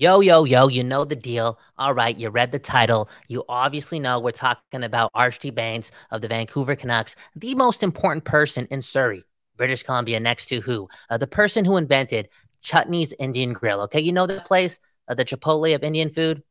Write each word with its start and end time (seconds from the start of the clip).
Yo, 0.00 0.20
yo, 0.20 0.44
yo, 0.44 0.66
you 0.66 0.82
know 0.82 1.04
the 1.04 1.14
deal. 1.14 1.58
All 1.76 1.92
right, 1.92 2.16
you 2.16 2.30
read 2.30 2.52
the 2.52 2.58
title. 2.58 3.10
You 3.28 3.44
obviously 3.50 4.00
know 4.00 4.18
we're 4.18 4.30
talking 4.30 4.82
about 4.82 5.10
Archie 5.12 5.50
Bains 5.50 5.92
of 6.10 6.22
the 6.22 6.28
Vancouver 6.28 6.74
Canucks, 6.74 7.16
the 7.36 7.54
most 7.54 7.82
important 7.82 8.24
person 8.24 8.66
in 8.70 8.80
Surrey, 8.80 9.24
British 9.58 9.82
Columbia, 9.82 10.18
next 10.18 10.46
to 10.46 10.62
who? 10.62 10.88
Uh, 11.10 11.18
the 11.18 11.26
person 11.26 11.66
who 11.66 11.76
invented 11.76 12.30
Chutney's 12.62 13.12
Indian 13.18 13.52
Grill. 13.52 13.82
Okay, 13.82 14.00
you 14.00 14.10
know 14.10 14.26
that 14.26 14.46
place, 14.46 14.80
uh, 15.06 15.12
the 15.12 15.22
Chipotle 15.26 15.74
of 15.74 15.84
Indian 15.84 16.08
food? 16.08 16.42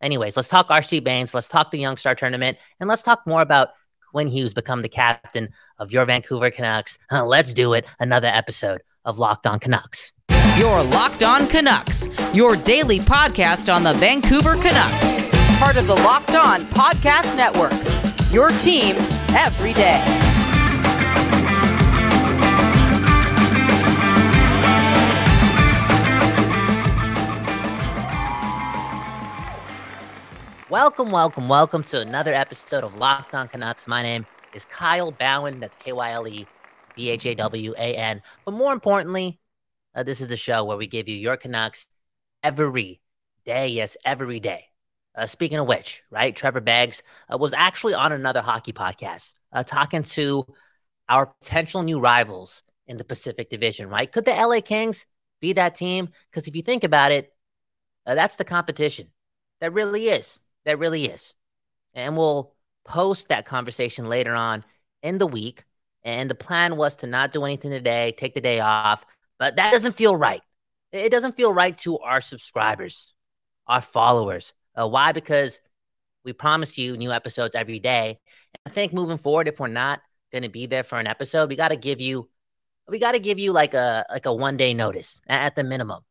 Anyways, 0.00 0.36
let's 0.36 0.46
talk 0.46 0.70
Archie 0.70 1.00
Bains. 1.00 1.34
Let's 1.34 1.48
talk 1.48 1.72
the 1.72 1.78
Young 1.80 1.96
Star 1.96 2.14
Tournament. 2.14 2.56
And 2.78 2.88
let's 2.88 3.02
talk 3.02 3.26
more 3.26 3.42
about 3.42 3.70
Quinn 4.12 4.28
Hughes 4.28 4.54
become 4.54 4.82
the 4.82 4.88
captain 4.88 5.48
of 5.80 5.90
your 5.90 6.04
Vancouver 6.04 6.52
Canucks. 6.52 7.00
Uh, 7.10 7.24
let's 7.26 7.52
do 7.52 7.72
it. 7.72 7.84
Another 7.98 8.28
episode 8.28 8.82
of 9.04 9.18
Locked 9.18 9.48
On 9.48 9.58
Canucks. 9.58 10.12
Your 10.58 10.82
Locked 10.82 11.22
On 11.22 11.46
Canucks, 11.48 12.08
your 12.34 12.54
daily 12.54 12.98
podcast 12.98 13.74
on 13.74 13.82
the 13.82 13.94
Vancouver 13.94 14.54
Canucks. 14.56 15.22
Part 15.58 15.76
of 15.76 15.86
the 15.86 15.94
Locked 15.94 16.34
On 16.34 16.60
Podcast 16.60 17.34
Network. 17.36 17.72
Your 18.30 18.50
team 18.58 18.94
every 19.34 19.72
day. 19.72 20.04
Welcome, 30.70 31.10
welcome, 31.10 31.48
welcome 31.48 31.82
to 31.82 32.00
another 32.00 32.32
episode 32.32 32.84
of 32.84 32.94
Locked 32.94 33.34
On 33.34 33.48
Canucks. 33.48 33.88
My 33.88 34.02
name 34.02 34.24
is 34.54 34.66
Kyle 34.66 35.10
Bhawan. 35.10 35.58
That's 35.58 35.74
K 35.74 35.92
Y 35.92 36.12
L 36.12 36.28
E 36.28 36.46
B 36.94 37.10
H 37.10 37.26
A 37.26 37.34
W 37.34 37.74
A 37.76 37.96
N. 37.96 38.22
But 38.44 38.52
more 38.52 38.72
importantly, 38.72 39.39
uh, 39.94 40.02
this 40.02 40.20
is 40.20 40.28
the 40.28 40.36
show 40.36 40.64
where 40.64 40.76
we 40.76 40.86
give 40.86 41.08
you 41.08 41.16
your 41.16 41.36
Canucks 41.36 41.86
every 42.42 43.00
day. 43.44 43.68
Yes, 43.68 43.96
every 44.04 44.40
day. 44.40 44.66
Uh, 45.14 45.26
speaking 45.26 45.58
of 45.58 45.66
which, 45.66 46.02
right, 46.10 46.34
Trevor 46.34 46.60
Beggs 46.60 47.02
uh, 47.32 47.36
was 47.36 47.52
actually 47.52 47.94
on 47.94 48.12
another 48.12 48.40
hockey 48.40 48.72
podcast 48.72 49.32
uh, 49.52 49.62
talking 49.62 50.02
to 50.02 50.46
our 51.08 51.26
potential 51.26 51.82
new 51.82 52.00
rivals 52.00 52.62
in 52.86 52.96
the 52.96 53.04
Pacific 53.04 53.50
Division, 53.50 53.88
right? 53.88 54.10
Could 54.10 54.24
the 54.24 54.36
LA 54.36 54.60
Kings 54.60 55.06
be 55.40 55.52
that 55.54 55.74
team? 55.74 56.08
Because 56.30 56.46
if 56.46 56.54
you 56.54 56.62
think 56.62 56.84
about 56.84 57.12
it, 57.12 57.32
uh, 58.06 58.14
that's 58.14 58.36
the 58.36 58.44
competition. 58.44 59.08
That 59.60 59.72
really 59.72 60.08
is. 60.08 60.40
That 60.64 60.78
really 60.78 61.06
is. 61.06 61.34
And 61.94 62.16
we'll 62.16 62.54
post 62.84 63.28
that 63.28 63.46
conversation 63.46 64.08
later 64.08 64.34
on 64.34 64.64
in 65.02 65.18
the 65.18 65.26
week. 65.26 65.64
And 66.02 66.30
the 66.30 66.34
plan 66.34 66.76
was 66.76 66.96
to 66.96 67.06
not 67.06 67.32
do 67.32 67.44
anything 67.44 67.70
today, 67.72 68.14
take 68.16 68.34
the 68.34 68.40
day 68.40 68.60
off, 68.60 69.04
but 69.40 69.56
that 69.56 69.72
doesn't 69.72 69.96
feel 69.96 70.14
right. 70.14 70.42
It 70.92 71.10
doesn't 71.10 71.34
feel 71.34 71.52
right 71.52 71.76
to 71.78 71.98
our 71.98 72.20
subscribers, 72.20 73.14
our 73.66 73.80
followers. 73.80 74.52
Uh, 74.78 74.86
why? 74.86 75.12
Because 75.12 75.58
we 76.24 76.34
promise 76.34 76.76
you 76.76 76.96
new 76.96 77.10
episodes 77.10 77.54
every 77.54 77.78
day. 77.78 78.20
And 78.54 78.70
I 78.70 78.74
think 78.74 78.92
moving 78.92 79.16
forward, 79.16 79.48
if 79.48 79.58
we're 79.58 79.68
not 79.68 80.02
going 80.30 80.42
to 80.42 80.50
be 80.50 80.66
there 80.66 80.82
for 80.82 81.00
an 81.00 81.06
episode, 81.06 81.48
we 81.48 81.56
got 81.56 81.68
to 81.68 81.76
give 81.76 82.02
you, 82.02 82.28
we 82.86 82.98
got 82.98 83.12
to 83.12 83.18
give 83.18 83.38
you 83.38 83.52
like 83.52 83.72
a 83.72 84.04
like 84.10 84.26
a 84.26 84.34
one 84.34 84.58
day 84.58 84.74
notice 84.74 85.22
at 85.26 85.56
the 85.56 85.64
minimum. 85.64 86.02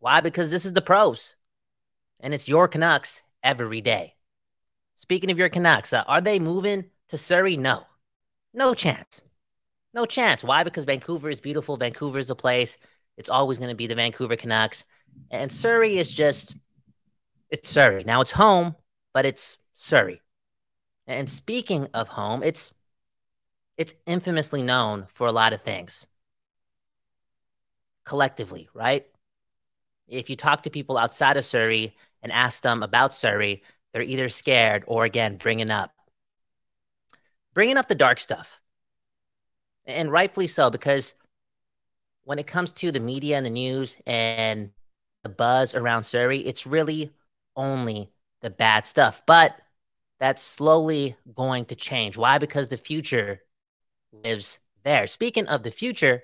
Why? 0.00 0.20
Because 0.20 0.50
this 0.50 0.64
is 0.64 0.72
the 0.72 0.82
pros, 0.82 1.36
and 2.18 2.34
it's 2.34 2.48
your 2.48 2.66
Canucks 2.66 3.22
every 3.44 3.80
day. 3.80 4.16
Speaking 4.96 5.30
of 5.30 5.38
your 5.38 5.50
Canucks, 5.50 5.92
uh, 5.92 6.02
are 6.08 6.20
they 6.20 6.40
moving 6.40 6.86
to 7.10 7.16
Surrey? 7.16 7.56
No, 7.56 7.84
no 8.52 8.74
chance. 8.74 9.22
No 9.94 10.06
chance. 10.06 10.42
Why? 10.42 10.64
Because 10.64 10.84
Vancouver 10.84 11.28
is 11.28 11.40
beautiful. 11.40 11.76
Vancouver 11.76 12.18
is 12.18 12.30
a 12.30 12.34
place. 12.34 12.78
It's 13.16 13.28
always 13.28 13.58
going 13.58 13.70
to 13.70 13.76
be 13.76 13.86
the 13.86 13.94
Vancouver 13.94 14.36
Canucks. 14.36 14.84
And 15.30 15.52
Surrey 15.52 15.98
is 15.98 16.08
just, 16.08 16.56
it's 17.50 17.68
Surrey. 17.68 18.02
Now 18.04 18.20
it's 18.20 18.30
home, 18.30 18.74
but 19.12 19.26
it's 19.26 19.58
Surrey. 19.74 20.22
And 21.06 21.28
speaking 21.28 21.88
of 21.92 22.08
home, 22.08 22.42
it's 22.42 22.72
it's 23.76 23.94
infamously 24.06 24.62
known 24.62 25.06
for 25.12 25.26
a 25.26 25.32
lot 25.32 25.52
of 25.52 25.62
things. 25.62 26.06
Collectively, 28.04 28.68
right? 28.74 29.06
If 30.08 30.30
you 30.30 30.36
talk 30.36 30.62
to 30.62 30.70
people 30.70 30.98
outside 30.98 31.36
of 31.36 31.44
Surrey 31.44 31.96
and 32.22 32.30
ask 32.30 32.62
them 32.62 32.82
about 32.82 33.14
Surrey, 33.14 33.62
they're 33.92 34.02
either 34.02 34.28
scared 34.28 34.84
or 34.86 35.04
again 35.04 35.36
bringing 35.36 35.70
up 35.70 35.92
bringing 37.54 37.76
up 37.76 37.88
the 37.88 37.94
dark 37.94 38.18
stuff 38.18 38.61
and 39.86 40.10
rightfully 40.10 40.46
so 40.46 40.70
because 40.70 41.14
when 42.24 42.38
it 42.38 42.46
comes 42.46 42.72
to 42.74 42.92
the 42.92 43.00
media 43.00 43.36
and 43.36 43.44
the 43.44 43.50
news 43.50 43.96
and 44.06 44.70
the 45.22 45.28
buzz 45.28 45.74
around 45.74 46.04
Surrey, 46.04 46.40
it's 46.40 46.66
really 46.66 47.10
only 47.56 48.10
the 48.40 48.50
bad 48.50 48.86
stuff. 48.86 49.22
But 49.26 49.60
that's 50.20 50.42
slowly 50.42 51.16
going 51.34 51.64
to 51.66 51.76
change. 51.76 52.16
Why? 52.16 52.38
Because 52.38 52.68
the 52.68 52.76
future 52.76 53.40
lives 54.12 54.58
there. 54.84 55.06
Speaking 55.06 55.46
of 55.46 55.62
the 55.62 55.70
future, 55.70 56.22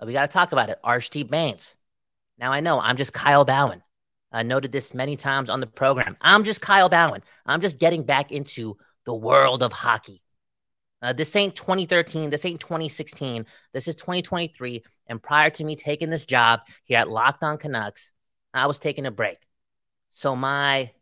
uh, 0.00 0.06
we 0.06 0.12
got 0.12 0.22
to 0.28 0.32
talk 0.32 0.52
about 0.52 0.70
it. 0.70 0.78
Archie 0.82 1.22
Bains. 1.22 1.74
Now 2.38 2.52
I 2.52 2.60
know 2.60 2.80
I'm 2.80 2.96
just 2.96 3.12
Kyle 3.12 3.46
Bhawan. 3.46 3.82
I 4.32 4.42
noted 4.42 4.72
this 4.72 4.94
many 4.94 5.16
times 5.16 5.50
on 5.50 5.60
the 5.60 5.66
program. 5.66 6.16
I'm 6.20 6.42
just 6.42 6.60
Kyle 6.60 6.88
Bhawan. 6.88 7.22
I'm 7.44 7.60
just 7.60 7.78
getting 7.78 8.02
back 8.02 8.32
into 8.32 8.76
the 9.04 9.14
world 9.14 9.62
of 9.62 9.72
hockey. 9.72 10.21
Uh, 11.02 11.12
this 11.12 11.34
ain't 11.34 11.56
2013. 11.56 12.30
This 12.30 12.44
ain't 12.44 12.60
2016. 12.60 13.44
This 13.72 13.88
is 13.88 13.96
2023. 13.96 14.84
And 15.08 15.22
prior 15.22 15.50
to 15.50 15.64
me 15.64 15.74
taking 15.74 16.10
this 16.10 16.24
job 16.24 16.60
here 16.84 16.98
at 16.98 17.10
Locked 17.10 17.42
On 17.42 17.58
Canucks, 17.58 18.12
I 18.54 18.66
was 18.66 18.78
taking 18.78 19.06
a 19.06 19.10
break. 19.10 19.38
So 20.12 20.36
my 20.36 20.92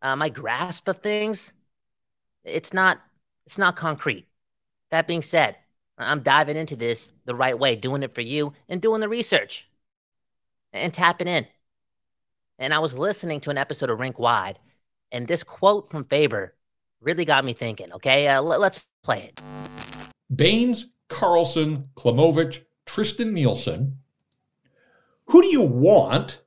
uh, 0.00 0.16
my 0.16 0.28
grasp 0.28 0.88
of 0.88 0.98
things, 0.98 1.52
it's 2.44 2.72
not 2.72 3.00
it's 3.46 3.58
not 3.58 3.76
concrete. 3.76 4.26
That 4.90 5.06
being 5.06 5.22
said, 5.22 5.56
I'm 5.96 6.22
diving 6.22 6.56
into 6.56 6.76
this 6.76 7.12
the 7.24 7.34
right 7.34 7.58
way, 7.58 7.76
doing 7.76 8.02
it 8.02 8.14
for 8.14 8.20
you 8.20 8.52
and 8.68 8.82
doing 8.82 9.00
the 9.00 9.08
research 9.08 9.68
and 10.72 10.92
tapping 10.92 11.28
in. 11.28 11.46
And 12.58 12.74
I 12.74 12.80
was 12.80 12.96
listening 12.98 13.40
to 13.40 13.50
an 13.50 13.58
episode 13.58 13.90
of 13.90 14.00
Rink 14.00 14.18
Wide, 14.18 14.58
and 15.10 15.26
this 15.28 15.44
quote 15.44 15.90
from 15.90 16.04
Faber 16.04 16.54
really 17.00 17.24
got 17.24 17.44
me 17.44 17.52
thinking. 17.52 17.92
Okay, 17.92 18.28
uh, 18.28 18.40
let's 18.40 18.86
play 19.02 19.24
it. 19.24 19.42
Bains, 20.34 20.88
Karlsson, 21.08 21.86
Klimovich, 21.94 22.62
Tristan 22.86 23.34
Nielsen. 23.34 23.98
Who 25.26 25.42
do 25.42 25.48
you 25.48 25.62
want, 25.62 26.42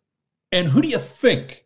and 0.51 0.67
who 0.67 0.81
do 0.81 0.88
you 0.88 0.99
think 0.99 1.65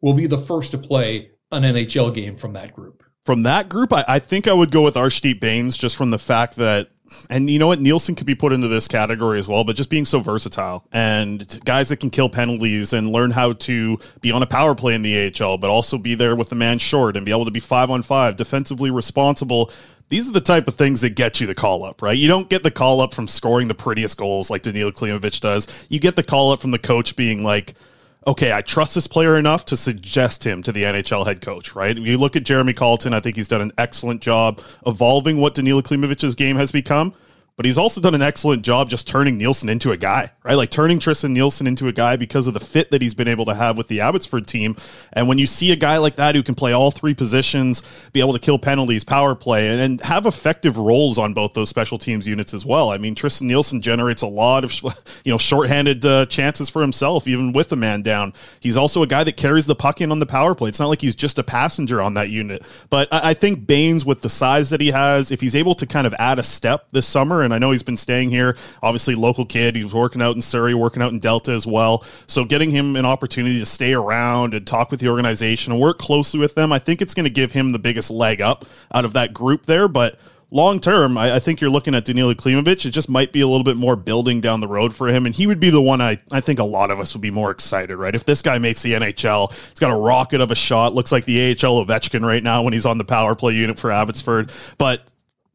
will 0.00 0.14
be 0.14 0.26
the 0.26 0.38
first 0.38 0.70
to 0.72 0.78
play 0.78 1.30
an 1.50 1.62
NHL 1.62 2.14
game 2.14 2.36
from 2.36 2.52
that 2.54 2.72
group? 2.72 3.02
From 3.24 3.42
that 3.44 3.68
group, 3.68 3.92
I, 3.92 4.04
I 4.06 4.18
think 4.18 4.46
I 4.46 4.52
would 4.52 4.70
go 4.70 4.82
with 4.82 4.94
Arshdeep 4.94 5.40
Bains 5.40 5.78
just 5.78 5.96
from 5.96 6.10
the 6.10 6.18
fact 6.18 6.56
that 6.56 6.90
and 7.30 7.50
you 7.50 7.58
know 7.58 7.66
what 7.66 7.80
Nielsen 7.80 8.14
could 8.14 8.26
be 8.26 8.34
put 8.34 8.52
into 8.52 8.68
this 8.68 8.88
category 8.88 9.38
as 9.38 9.46
well, 9.46 9.64
but 9.64 9.76
just 9.76 9.90
being 9.90 10.04
so 10.04 10.20
versatile 10.20 10.86
and 10.92 11.60
guys 11.64 11.88
that 11.90 11.98
can 11.98 12.10
kill 12.10 12.28
penalties 12.28 12.92
and 12.92 13.10
learn 13.10 13.30
how 13.30 13.52
to 13.52 13.98
be 14.20 14.32
on 14.32 14.42
a 14.42 14.46
power 14.46 14.74
play 14.74 14.94
in 14.94 15.02
the 15.02 15.32
AHL, 15.40 15.58
but 15.58 15.70
also 15.70 15.98
be 15.98 16.14
there 16.14 16.34
with 16.34 16.48
the 16.48 16.54
man 16.54 16.78
short 16.78 17.16
and 17.16 17.26
be 17.26 17.32
able 17.32 17.44
to 17.44 17.50
be 17.50 17.60
five 17.60 17.90
on 17.90 18.02
five, 18.02 18.36
defensively 18.36 18.90
responsible. 18.90 19.70
These 20.08 20.28
are 20.28 20.32
the 20.32 20.40
type 20.40 20.68
of 20.68 20.74
things 20.74 21.00
that 21.00 21.10
get 21.10 21.40
you 21.40 21.46
the 21.46 21.54
call 21.54 21.82
up, 21.82 22.02
right? 22.02 22.16
You 22.16 22.28
don't 22.28 22.48
get 22.48 22.62
the 22.62 22.70
call 22.70 23.00
up 23.00 23.14
from 23.14 23.26
scoring 23.26 23.68
the 23.68 23.74
prettiest 23.74 24.18
goals 24.18 24.50
like 24.50 24.62
Danila 24.62 24.92
Klimovich 24.92 25.40
does. 25.40 25.86
You 25.90 25.98
get 25.98 26.14
the 26.16 26.22
call 26.22 26.52
up 26.52 26.60
from 26.60 26.70
the 26.72 26.78
coach 26.78 27.16
being 27.16 27.42
like, 27.42 27.74
okay, 28.26 28.52
I 28.52 28.60
trust 28.60 28.94
this 28.94 29.06
player 29.06 29.36
enough 29.36 29.66
to 29.66 29.76
suggest 29.76 30.44
him 30.44 30.62
to 30.62 30.72
the 30.72 30.82
NHL 30.84 31.26
head 31.26 31.40
coach, 31.40 31.74
right? 31.74 31.96
You 31.96 32.18
look 32.18 32.36
at 32.36 32.44
Jeremy 32.44 32.72
Colliton, 32.72 33.14
I 33.14 33.20
think 33.20 33.36
he's 33.36 33.48
done 33.48 33.60
an 33.60 33.72
excellent 33.78 34.22
job 34.22 34.60
evolving 34.86 35.40
what 35.40 35.54
Danila 35.54 35.82
Klimovich's 35.82 36.34
game 36.34 36.56
has 36.56 36.72
become 36.72 37.14
but 37.56 37.64
he's 37.64 37.78
also 37.78 38.00
done 38.00 38.16
an 38.16 38.22
excellent 38.22 38.62
job 38.62 38.90
just 38.90 39.06
turning 39.06 39.38
Nielsen 39.38 39.68
into 39.68 39.92
a 39.92 39.96
guy, 39.96 40.32
right? 40.42 40.56
Like 40.56 40.70
turning 40.70 40.98
Tristan 40.98 41.32
Nielsen 41.32 41.68
into 41.68 41.86
a 41.86 41.92
guy 41.92 42.16
because 42.16 42.48
of 42.48 42.54
the 42.54 42.60
fit 42.60 42.90
that 42.90 43.00
he's 43.00 43.14
been 43.14 43.28
able 43.28 43.44
to 43.44 43.54
have 43.54 43.76
with 43.76 43.86
the 43.86 44.00
Abbotsford 44.00 44.48
team. 44.48 44.74
And 45.12 45.28
when 45.28 45.38
you 45.38 45.46
see 45.46 45.70
a 45.70 45.76
guy 45.76 45.98
like 45.98 46.16
that 46.16 46.34
who 46.34 46.42
can 46.42 46.56
play 46.56 46.72
all 46.72 46.90
three 46.90 47.14
positions, 47.14 47.82
be 48.12 48.18
able 48.18 48.32
to 48.32 48.40
kill 48.40 48.58
penalties, 48.58 49.04
power 49.04 49.36
play, 49.36 49.68
and, 49.68 49.80
and 49.80 50.00
have 50.00 50.26
effective 50.26 50.78
roles 50.78 51.16
on 51.16 51.32
both 51.32 51.52
those 51.52 51.68
special 51.68 51.96
teams 51.96 52.26
units 52.26 52.54
as 52.54 52.66
well. 52.66 52.90
I 52.90 52.98
mean, 52.98 53.14
Tristan 53.14 53.46
Nielsen 53.46 53.80
generates 53.80 54.22
a 54.22 54.26
lot 54.26 54.64
of, 54.64 54.74
you 55.24 55.30
know, 55.30 55.38
shorthanded 55.38 56.04
uh, 56.04 56.26
chances 56.26 56.68
for 56.68 56.82
himself, 56.82 57.28
even 57.28 57.52
with 57.52 57.70
a 57.70 57.76
man 57.76 58.02
down. 58.02 58.32
He's 58.58 58.76
also 58.76 59.02
a 59.04 59.06
guy 59.06 59.22
that 59.22 59.36
carries 59.36 59.66
the 59.66 59.76
puck 59.76 60.00
in 60.00 60.10
on 60.10 60.18
the 60.18 60.26
power 60.26 60.56
play. 60.56 60.70
It's 60.70 60.80
not 60.80 60.88
like 60.88 61.00
he's 61.00 61.14
just 61.14 61.38
a 61.38 61.44
passenger 61.44 62.02
on 62.02 62.14
that 62.14 62.30
unit. 62.30 62.66
But 62.90 63.06
I, 63.12 63.30
I 63.30 63.34
think 63.34 63.64
Bains, 63.64 64.04
with 64.04 64.22
the 64.22 64.28
size 64.28 64.70
that 64.70 64.80
he 64.80 64.90
has, 64.90 65.30
if 65.30 65.40
he's 65.40 65.54
able 65.54 65.76
to 65.76 65.86
kind 65.86 66.08
of 66.08 66.14
add 66.18 66.40
a 66.40 66.42
step 66.42 66.88
this 66.90 67.06
summer, 67.06 67.43
and 67.44 67.54
I 67.54 67.58
know 67.58 67.70
he's 67.70 67.82
been 67.82 67.96
staying 67.96 68.30
here. 68.30 68.56
Obviously, 68.82 69.14
local 69.14 69.46
kid. 69.46 69.76
He 69.76 69.84
was 69.84 69.94
working 69.94 70.22
out 70.22 70.34
in 70.36 70.42
Surrey, 70.42 70.74
working 70.74 71.02
out 71.02 71.12
in 71.12 71.18
Delta 71.18 71.52
as 71.52 71.66
well. 71.66 72.02
So 72.26 72.44
getting 72.44 72.70
him 72.70 72.96
an 72.96 73.04
opportunity 73.04 73.58
to 73.60 73.66
stay 73.66 73.92
around 73.92 74.54
and 74.54 74.66
talk 74.66 74.90
with 74.90 75.00
the 75.00 75.08
organization 75.08 75.72
and 75.72 75.80
work 75.80 75.98
closely 75.98 76.40
with 76.40 76.54
them, 76.54 76.72
I 76.72 76.78
think 76.78 77.02
it's 77.02 77.14
going 77.14 77.24
to 77.24 77.30
give 77.30 77.52
him 77.52 77.72
the 77.72 77.78
biggest 77.78 78.10
leg 78.10 78.40
up 78.40 78.64
out 78.92 79.04
of 79.04 79.12
that 79.14 79.32
group 79.32 79.66
there. 79.66 79.88
But 79.88 80.18
long 80.54 80.80
term, 80.80 81.18
I, 81.18 81.34
I, 81.34 81.38
think 81.40 81.60
you're 81.60 81.68
looking 81.68 81.94
at 81.94 82.06
Danila 82.06 82.34
Klimovich. 82.34 82.86
It 82.86 82.90
just 82.90 83.10
might 83.10 83.32
be 83.32 83.40
a 83.40 83.48
little 83.48 83.64
bit 83.64 83.76
more 83.76 83.96
building 83.96 84.40
down 84.40 84.60
the 84.60 84.68
road 84.68 84.94
for 84.94 85.08
him, 85.08 85.26
and 85.26 85.34
he 85.34 85.46
would 85.46 85.60
be 85.60 85.68
the 85.68 85.82
one 85.82 86.00
I, 86.00 86.18
I 86.30 86.40
think 86.40 86.60
a 86.60 86.64
lot 86.64 86.90
of 86.90 87.00
us 87.00 87.12
would 87.14 87.20
be 87.20 87.30
more 87.30 87.50
excited, 87.50 87.96
right? 87.96 88.14
If 88.14 88.24
this 88.24 88.40
guy 88.40 88.58
makes 88.58 88.80
the 88.82 88.92
NHL, 88.92 89.52
he's 89.52 89.80
got 89.80 89.90
a 89.90 89.96
rocket 89.96 90.40
of 90.40 90.50
a 90.50 90.54
shot. 90.54 90.94
Looks 90.94 91.12
like 91.12 91.24
the 91.24 91.50
AHL 91.50 91.84
Ovechkin 91.84 92.24
right 92.24 92.42
now 92.42 92.62
when 92.62 92.72
he's 92.72 92.86
on 92.86 92.98
the 92.98 93.04
power 93.04 93.34
play 93.34 93.54
unit 93.54 93.78
for 93.78 93.90
Abbotsford, 93.90 94.52
but 94.78 95.06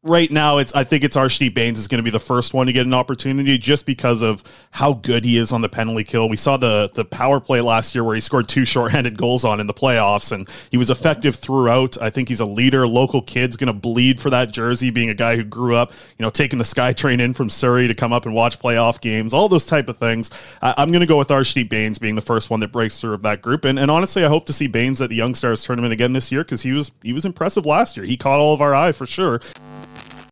right 0.02 0.30
now 0.30 0.56
it's 0.56 0.74
I 0.74 0.84
think 0.84 1.04
it's 1.04 1.16
Arshdeep 1.16 1.52
Bains 1.52 1.78
is 1.78 1.86
going 1.86 1.98
to 1.98 2.02
be 2.02 2.10
the 2.10 2.18
first 2.18 2.54
one 2.54 2.66
to 2.66 2.72
get 2.72 2.86
an 2.86 2.94
opportunity 2.94 3.58
just 3.58 3.84
because 3.84 4.22
of 4.22 4.42
how 4.70 4.94
good 4.94 5.24
he 5.24 5.36
is 5.36 5.52
on 5.52 5.60
the 5.60 5.68
penalty 5.68 6.04
kill. 6.04 6.28
We 6.28 6.36
saw 6.36 6.56
the 6.56 6.88
the 6.94 7.04
power 7.04 7.38
play 7.40 7.60
last 7.60 7.94
year 7.94 8.02
where 8.02 8.14
he 8.14 8.20
scored 8.20 8.48
two 8.48 8.64
shorthanded 8.64 9.18
goals 9.18 9.44
on 9.44 9.60
in 9.60 9.66
the 9.66 9.74
playoffs 9.74 10.32
and 10.32 10.48
he 10.70 10.78
was 10.78 10.88
effective 10.88 11.36
throughout. 11.36 12.00
I 12.00 12.08
think 12.08 12.28
he's 12.28 12.40
a 12.40 12.46
leader. 12.46 12.86
Local 12.86 13.20
kid's 13.20 13.56
going 13.56 13.66
to 13.66 13.72
bleed 13.72 14.20
for 14.20 14.30
that 14.30 14.52
jersey 14.52 14.90
being 14.90 15.10
a 15.10 15.14
guy 15.14 15.36
who 15.36 15.44
grew 15.44 15.74
up, 15.74 15.92
you 16.18 16.24
know, 16.24 16.30
taking 16.30 16.58
the 16.58 16.64
SkyTrain 16.64 17.20
in 17.20 17.34
from 17.34 17.50
Surrey 17.50 17.86
to 17.86 17.94
come 17.94 18.12
up 18.12 18.24
and 18.24 18.34
watch 18.34 18.58
playoff 18.58 19.00
games, 19.00 19.34
all 19.34 19.48
those 19.48 19.66
type 19.66 19.88
of 19.88 19.98
things. 19.98 20.30
I, 20.62 20.82
am 20.82 20.90
going 20.90 21.00
to 21.00 21.06
go 21.06 21.18
with 21.18 21.28
Arshdeep 21.28 21.68
Bains 21.68 21.98
being 21.98 22.14
the 22.14 22.22
first 22.22 22.48
one 22.48 22.60
that 22.60 22.72
breaks 22.72 23.00
through 23.00 23.14
of 23.14 23.22
that 23.22 23.42
group. 23.42 23.64
And, 23.64 23.78
and 23.78 23.90
honestly, 23.90 24.24
I 24.24 24.28
hope 24.28 24.46
to 24.46 24.52
see 24.52 24.66
Bains 24.66 25.02
at 25.02 25.10
the 25.10 25.16
Young 25.16 25.34
Stars 25.34 25.62
tournament 25.62 25.92
again 25.92 26.14
this 26.14 26.32
year 26.32 26.42
because 26.42 26.62
he 26.62 26.72
was 26.72 26.92
he 27.02 27.12
was 27.12 27.24
impressive 27.24 27.66
last 27.66 27.96
year. 27.96 28.06
He 28.06 28.16
caught 28.16 28.40
all 28.40 28.54
of 28.54 28.60
our 28.60 28.74
eye 28.74 28.92
for 28.92 29.06
sure. 29.06 29.40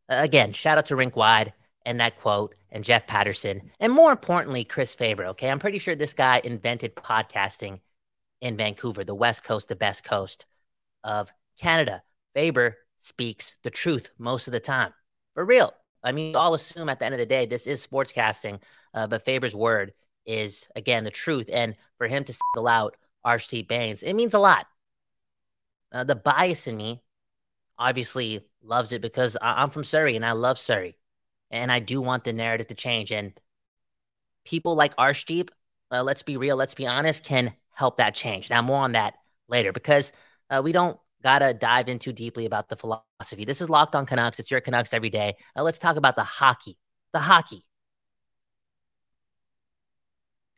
Again, 0.08 0.52
shout 0.52 0.78
out 0.78 0.86
to 0.86 0.96
Rink 0.96 1.16
Wide 1.16 1.52
and 1.84 2.00
that 2.00 2.16
quote 2.16 2.54
and 2.70 2.84
Jeff 2.84 3.06
Paterson. 3.06 3.70
And 3.80 3.92
more 3.92 4.10
importantly, 4.10 4.64
Chris 4.64 4.94
Faber. 4.94 5.26
Okay. 5.26 5.50
I'm 5.50 5.58
pretty 5.58 5.78
sure 5.78 5.94
this 5.94 6.14
guy 6.14 6.40
invented 6.44 6.94
podcasting 6.94 7.80
in 8.40 8.56
Vancouver, 8.56 9.04
the 9.04 9.14
West 9.14 9.44
Coast, 9.44 9.68
the 9.68 9.76
best 9.76 10.04
coast 10.04 10.46
of 11.04 11.32
Canada. 11.58 12.02
Faber 12.34 12.76
speaks 12.98 13.56
the 13.62 13.70
truth 13.70 14.10
most 14.18 14.46
of 14.46 14.52
the 14.52 14.60
time. 14.60 14.92
For 15.34 15.44
real. 15.44 15.72
I 16.02 16.12
mean, 16.12 16.36
all 16.36 16.54
assume 16.54 16.88
at 16.88 17.00
the 17.00 17.04
end 17.04 17.14
of 17.14 17.18
the 17.18 17.26
day, 17.26 17.46
this 17.46 17.66
is 17.66 17.84
sportscasting, 17.84 18.60
uh, 18.94 19.08
but 19.08 19.24
Faber's 19.24 19.54
word 19.54 19.92
is, 20.26 20.68
again, 20.76 21.02
the 21.02 21.10
truth. 21.10 21.50
And 21.52 21.74
for 21.96 22.06
him 22.06 22.22
to 22.24 22.32
single 22.32 22.68
out 22.68 22.96
Archie 23.24 23.62
Bains, 23.62 24.02
it 24.02 24.14
means 24.14 24.34
a 24.34 24.38
lot. 24.38 24.66
Uh, 25.90 26.04
the 26.04 26.14
bias 26.14 26.66
in 26.66 26.76
me 26.76 27.02
obviously 27.78 28.44
loves 28.62 28.92
it 28.92 29.00
because 29.00 29.36
I- 29.40 29.62
am 29.62 29.70
from 29.70 29.84
Surrey 29.84 30.16
and 30.16 30.24
I 30.24 30.32
love 30.32 30.58
Surrey. 30.58 30.96
And 31.50 31.72
I 31.72 31.80
do 31.80 32.00
want 32.00 32.24
the 32.24 32.32
narrative 32.32 32.66
to 32.68 32.74
change. 32.74 33.10
And 33.10 33.32
people 34.44 34.74
like 34.74 34.94
Arshdeep, 34.96 35.50
uh, 35.90 36.02
let's 36.02 36.22
be 36.22 36.36
real, 36.36 36.56
let's 36.56 36.74
be 36.74 36.86
honest, 36.86 37.24
can 37.24 37.54
help 37.72 37.96
that 37.98 38.14
change. 38.14 38.50
Now, 38.50 38.60
more 38.62 38.82
on 38.82 38.92
that 38.92 39.14
later 39.48 39.72
because 39.72 40.12
uh, 40.50 40.60
we 40.62 40.72
don't 40.72 40.98
got 41.22 41.40
to 41.40 41.54
dive 41.54 41.88
in 41.88 41.98
too 41.98 42.12
deeply 42.12 42.46
about 42.46 42.68
the 42.68 42.76
philosophy. 42.76 43.44
This 43.44 43.60
is 43.60 43.70
Locked 43.70 43.94
on 43.94 44.06
Canucks. 44.06 44.38
It's 44.38 44.50
your 44.50 44.60
Canucks 44.60 44.92
every 44.92 45.10
day. 45.10 45.36
Now, 45.56 45.62
let's 45.62 45.78
talk 45.78 45.96
about 45.96 46.16
the 46.16 46.24
hockey. 46.24 46.76
The 47.12 47.20
hockey. 47.20 47.62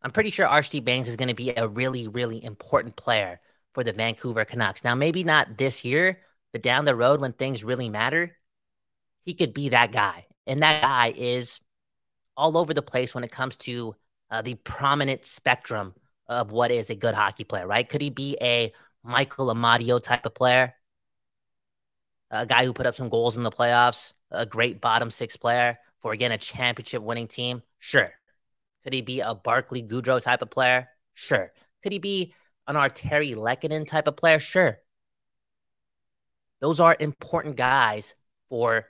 I'm 0.03 0.11
pretty 0.11 0.31
sure 0.31 0.47
Arshdeep 0.47 0.85
Bains 0.85 1.09
is 1.09 1.17
going 1.17 1.29
to 1.29 1.35
be 1.35 1.51
a 1.51 1.69
really, 1.69 2.09
really 2.09 2.43
important 2.43 2.97
player 2.97 3.41
for 3.75 3.85
the 3.85 3.93
Vancouver 3.93 4.45
Canucks. 4.45 4.83
Now, 4.83 4.95
maybe 4.95 5.25
not 5.25 5.59
this 5.59 5.85
year, 5.85 6.21
but 6.53 6.63
down 6.63 6.85
the 6.85 6.97
road, 6.97 7.21
when 7.21 7.33
things 7.33 7.65
really 7.65 7.89
matter, 7.89 8.37
he 9.23 9.35
could 9.35 9.55
be 9.55 9.71
that 9.71 9.93
guy. 9.93 10.27
And 10.47 10.63
that 10.63 10.83
guy 10.83 11.13
is 11.17 11.61
all 12.37 12.57
over 12.57 12.75
the 12.75 12.83
place 12.83 13.15
when 13.15 13.25
it 13.25 13.31
comes 13.31 13.57
to 13.59 13.95
uh, 14.31 14.43
the 14.43 14.55
prominent 14.55 15.27
spectrum 15.27 15.95
of 16.29 16.51
what 16.53 16.71
is 16.71 16.91
a 16.91 16.95
good 16.95 17.15
hockey 17.15 17.45
player, 17.45 17.67
right? 17.67 17.89
Could 17.89 18.01
he 18.01 18.11
be 18.11 18.37
a 18.41 18.73
Michael 19.03 19.53
Amadio 19.53 20.03
type 20.03 20.27
of 20.27 20.35
player? 20.35 20.75
A 22.31 22.47
guy 22.47 22.65
who 22.65 22.73
put 22.73 22.87
up 22.87 22.95
some 22.95 23.09
goals 23.09 23.37
in 23.37 23.43
the 23.43 23.51
playoffs, 23.51 24.13
a 24.31 24.47
great 24.47 24.81
bottom 24.81 25.11
six 25.11 25.37
player 25.37 25.79
for, 26.01 26.13
again, 26.13 26.33
a 26.33 26.39
championship 26.39 27.03
winning 27.03 27.27
team? 27.27 27.63
Sure. 27.79 28.13
Could 28.85 28.93
he 28.93 29.03
be 29.03 29.21
a 29.21 29.35
Barclay 29.35 29.83
Goodrow 29.83 30.23
type 30.23 30.43
of 30.43 30.51
player? 30.51 30.89
Sure. 31.15 31.53
Could 31.83 31.93
he 31.93 31.99
be 31.99 32.33
an 32.67 32.77
Artturi 32.77 33.35
Lehkonen 33.35 33.87
type 33.87 34.07
of 34.07 34.17
player? 34.17 34.39
Sure. 34.39 34.79
Those 36.61 36.81
are 36.81 36.97
important 37.01 37.57
guys 37.57 38.15
for 38.49 38.87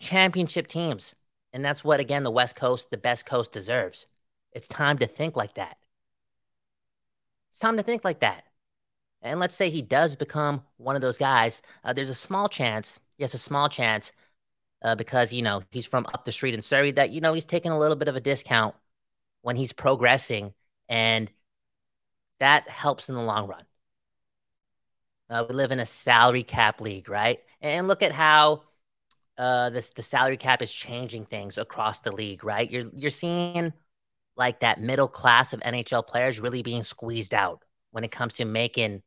championship 0.00 0.68
teams. 0.68 1.14
And 1.52 1.64
that's 1.64 1.82
what, 1.82 2.00
again, 2.00 2.24
the 2.24 2.30
West 2.30 2.56
Coast, 2.56 2.90
the 2.90 2.96
best 2.96 3.26
coast 3.26 3.52
deserves. 3.52 4.06
It's 4.52 4.68
time 4.68 4.98
to 4.98 5.06
think 5.06 5.36
like 5.36 5.54
that. 5.54 5.76
It's 7.50 7.60
time 7.60 7.76
to 7.76 7.82
think 7.82 8.04
like 8.04 8.20
that. 8.20 8.44
And 9.22 9.40
let's 9.40 9.56
say 9.56 9.68
he 9.68 9.82
does 9.82 10.14
become 10.14 10.62
one 10.76 10.94
of 10.94 11.02
those 11.02 11.18
guys. 11.18 11.62
Uh, 11.82 11.92
there's 11.92 12.10
a 12.10 12.14
small 12.14 12.48
chance, 12.48 13.00
yes, 13.16 13.34
a 13.34 13.38
small 13.38 13.68
chance, 13.68 14.12
uh, 14.82 14.94
because, 14.94 15.32
you 15.32 15.42
know, 15.42 15.62
he's 15.70 15.86
from 15.86 16.06
up 16.14 16.24
the 16.24 16.32
street 16.32 16.54
in 16.54 16.62
Surrey, 16.62 16.92
that, 16.92 17.10
you 17.10 17.20
know, 17.20 17.32
he's 17.32 17.46
taking 17.46 17.72
a 17.72 17.78
little 17.78 17.96
bit 17.96 18.08
of 18.08 18.14
a 18.14 18.20
discount 18.20 18.76
when 19.42 19.56
he's 19.56 19.72
progressing. 19.72 20.54
And 20.88 21.30
that 22.38 22.68
helps 22.68 23.08
in 23.08 23.16
the 23.16 23.22
long 23.22 23.48
run. 23.48 23.64
Uh, 25.30 25.44
we 25.48 25.54
live 25.54 25.72
in 25.72 25.80
a 25.80 25.86
salary 25.86 26.42
cap 26.42 26.80
league, 26.80 27.08
right? 27.08 27.40
And 27.60 27.86
look 27.88 28.02
at 28.02 28.12
how 28.12 28.62
uh, 29.36 29.70
this 29.70 29.90
the 29.90 30.02
salary 30.02 30.36
cap 30.36 30.62
is 30.62 30.72
changing 30.72 31.26
things 31.26 31.58
across 31.58 32.00
the 32.00 32.12
league, 32.12 32.44
right? 32.44 32.70
You're 32.70 32.84
you're 32.94 33.10
seeing 33.10 33.72
like 34.36 34.60
that 34.60 34.80
middle 34.80 35.08
class 35.08 35.52
of 35.52 35.60
NHL 35.60 36.06
players 36.06 36.40
really 36.40 36.62
being 36.62 36.82
squeezed 36.82 37.34
out 37.34 37.64
when 37.90 38.04
it 38.04 38.12
comes 38.12 38.34
to 38.34 38.44
making 38.44 39.02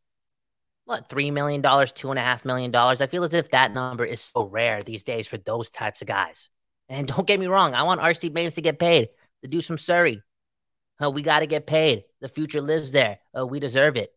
what 0.85 1.09
three 1.09 1.31
million 1.31 1.61
dollars, 1.61 1.93
two 1.93 2.09
and 2.09 2.19
a 2.19 2.21
half 2.21 2.45
million 2.45 2.71
dollars. 2.71 3.01
I 3.01 3.07
feel 3.07 3.23
as 3.23 3.33
if 3.33 3.51
that 3.51 3.73
number 3.73 4.05
is 4.05 4.21
so 4.21 4.43
rare 4.43 4.83
these 4.83 5.03
days 5.03 5.27
for 5.27 5.37
those 5.37 5.71
types 5.71 6.01
of 6.01 6.07
guys. 6.07 6.49
And 6.89 7.07
don't 7.07 7.27
get 7.27 7.39
me 7.39 7.47
wrong, 7.47 7.73
I 7.73 7.83
want 7.83 8.01
Archie 8.01 8.29
Bains 8.29 8.55
to 8.55 8.61
get 8.61 8.79
paid 8.79 9.09
to 9.43 9.47
do 9.47 9.61
some 9.61 9.77
Surrey. 9.77 10.21
Uh, 11.01 11.09
we 11.09 11.23
got 11.23 11.39
to 11.39 11.47
get 11.47 11.65
paid. 11.65 12.03
The 12.19 12.27
future 12.27 12.61
lives 12.61 12.91
there. 12.91 13.19
Uh, 13.37 13.47
we 13.47 13.59
deserve 13.59 13.95
it. 13.97 14.13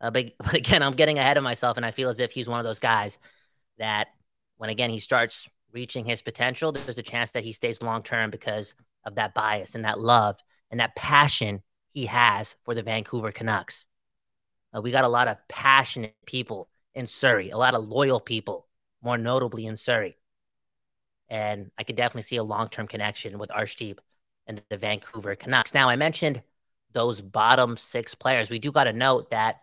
Uh, 0.00 0.10
but, 0.10 0.32
but 0.38 0.54
again, 0.54 0.82
I'm 0.82 0.94
getting 0.94 1.18
ahead 1.18 1.36
of 1.36 1.44
myself, 1.44 1.76
and 1.76 1.86
I 1.86 1.90
feel 1.90 2.08
as 2.08 2.20
if 2.20 2.32
he's 2.32 2.48
one 2.48 2.60
of 2.60 2.64
those 2.66 2.78
guys 2.78 3.18
that 3.78 4.08
when 4.56 4.70
again 4.70 4.90
he 4.90 4.98
starts 4.98 5.48
reaching 5.72 6.04
his 6.04 6.22
potential, 6.22 6.72
there's 6.72 6.98
a 6.98 7.02
chance 7.02 7.32
that 7.32 7.44
he 7.44 7.52
stays 7.52 7.82
long 7.82 8.02
term 8.02 8.30
because 8.30 8.74
of 9.04 9.16
that 9.16 9.34
bias 9.34 9.74
and 9.74 9.84
that 9.84 9.98
love 9.98 10.38
and 10.70 10.80
that 10.80 10.96
passion 10.96 11.62
he 11.90 12.06
has 12.06 12.56
for 12.62 12.74
the 12.74 12.82
Vancouver 12.82 13.32
Canucks. 13.32 13.86
Uh, 14.74 14.80
we 14.80 14.90
got 14.90 15.04
a 15.04 15.08
lot 15.08 15.28
of 15.28 15.36
passionate 15.48 16.14
people 16.26 16.68
in 16.94 17.06
Surrey, 17.06 17.50
a 17.50 17.56
lot 17.58 17.74
of 17.74 17.88
loyal 17.88 18.20
people, 18.20 18.66
more 19.02 19.18
notably 19.18 19.66
in 19.66 19.76
Surrey. 19.76 20.16
And 21.28 21.70
I 21.78 21.84
could 21.84 21.96
definitely 21.96 22.22
see 22.22 22.36
a 22.36 22.42
long 22.44 22.68
term 22.68 22.86
connection 22.86 23.38
with 23.38 23.50
Arshdeep 23.50 23.98
and 24.46 24.62
the 24.68 24.76
Vancouver 24.76 25.34
Canucks. 25.34 25.74
Now, 25.74 25.88
I 25.88 25.96
mentioned 25.96 26.42
those 26.92 27.20
bottom 27.20 27.76
six 27.76 28.14
players. 28.14 28.50
We 28.50 28.58
do 28.58 28.72
got 28.72 28.84
to 28.84 28.92
note 28.92 29.30
that 29.30 29.60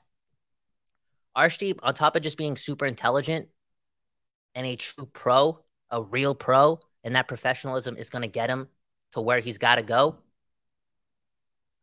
Arshdeep, 1.36 1.80
on 1.84 1.94
top 1.94 2.16
of 2.16 2.22
just 2.22 2.38
being 2.38 2.58
super 2.58 2.86
intelligent 2.86 3.48
and 4.56 4.66
a 4.68 4.76
true 4.76 5.06
pro, 5.06 5.60
a 5.90 6.02
real 6.02 6.36
pro, 6.36 6.80
and 7.04 7.16
that 7.16 7.28
professionalism 7.28 7.96
is 7.96 8.10
going 8.10 8.22
to 8.22 8.28
get 8.28 8.50
him 8.50 8.68
to 9.14 9.22
where 9.22 9.40
he's 9.40 9.58
got 9.58 9.76
to 9.76 9.82
go. 9.82 10.18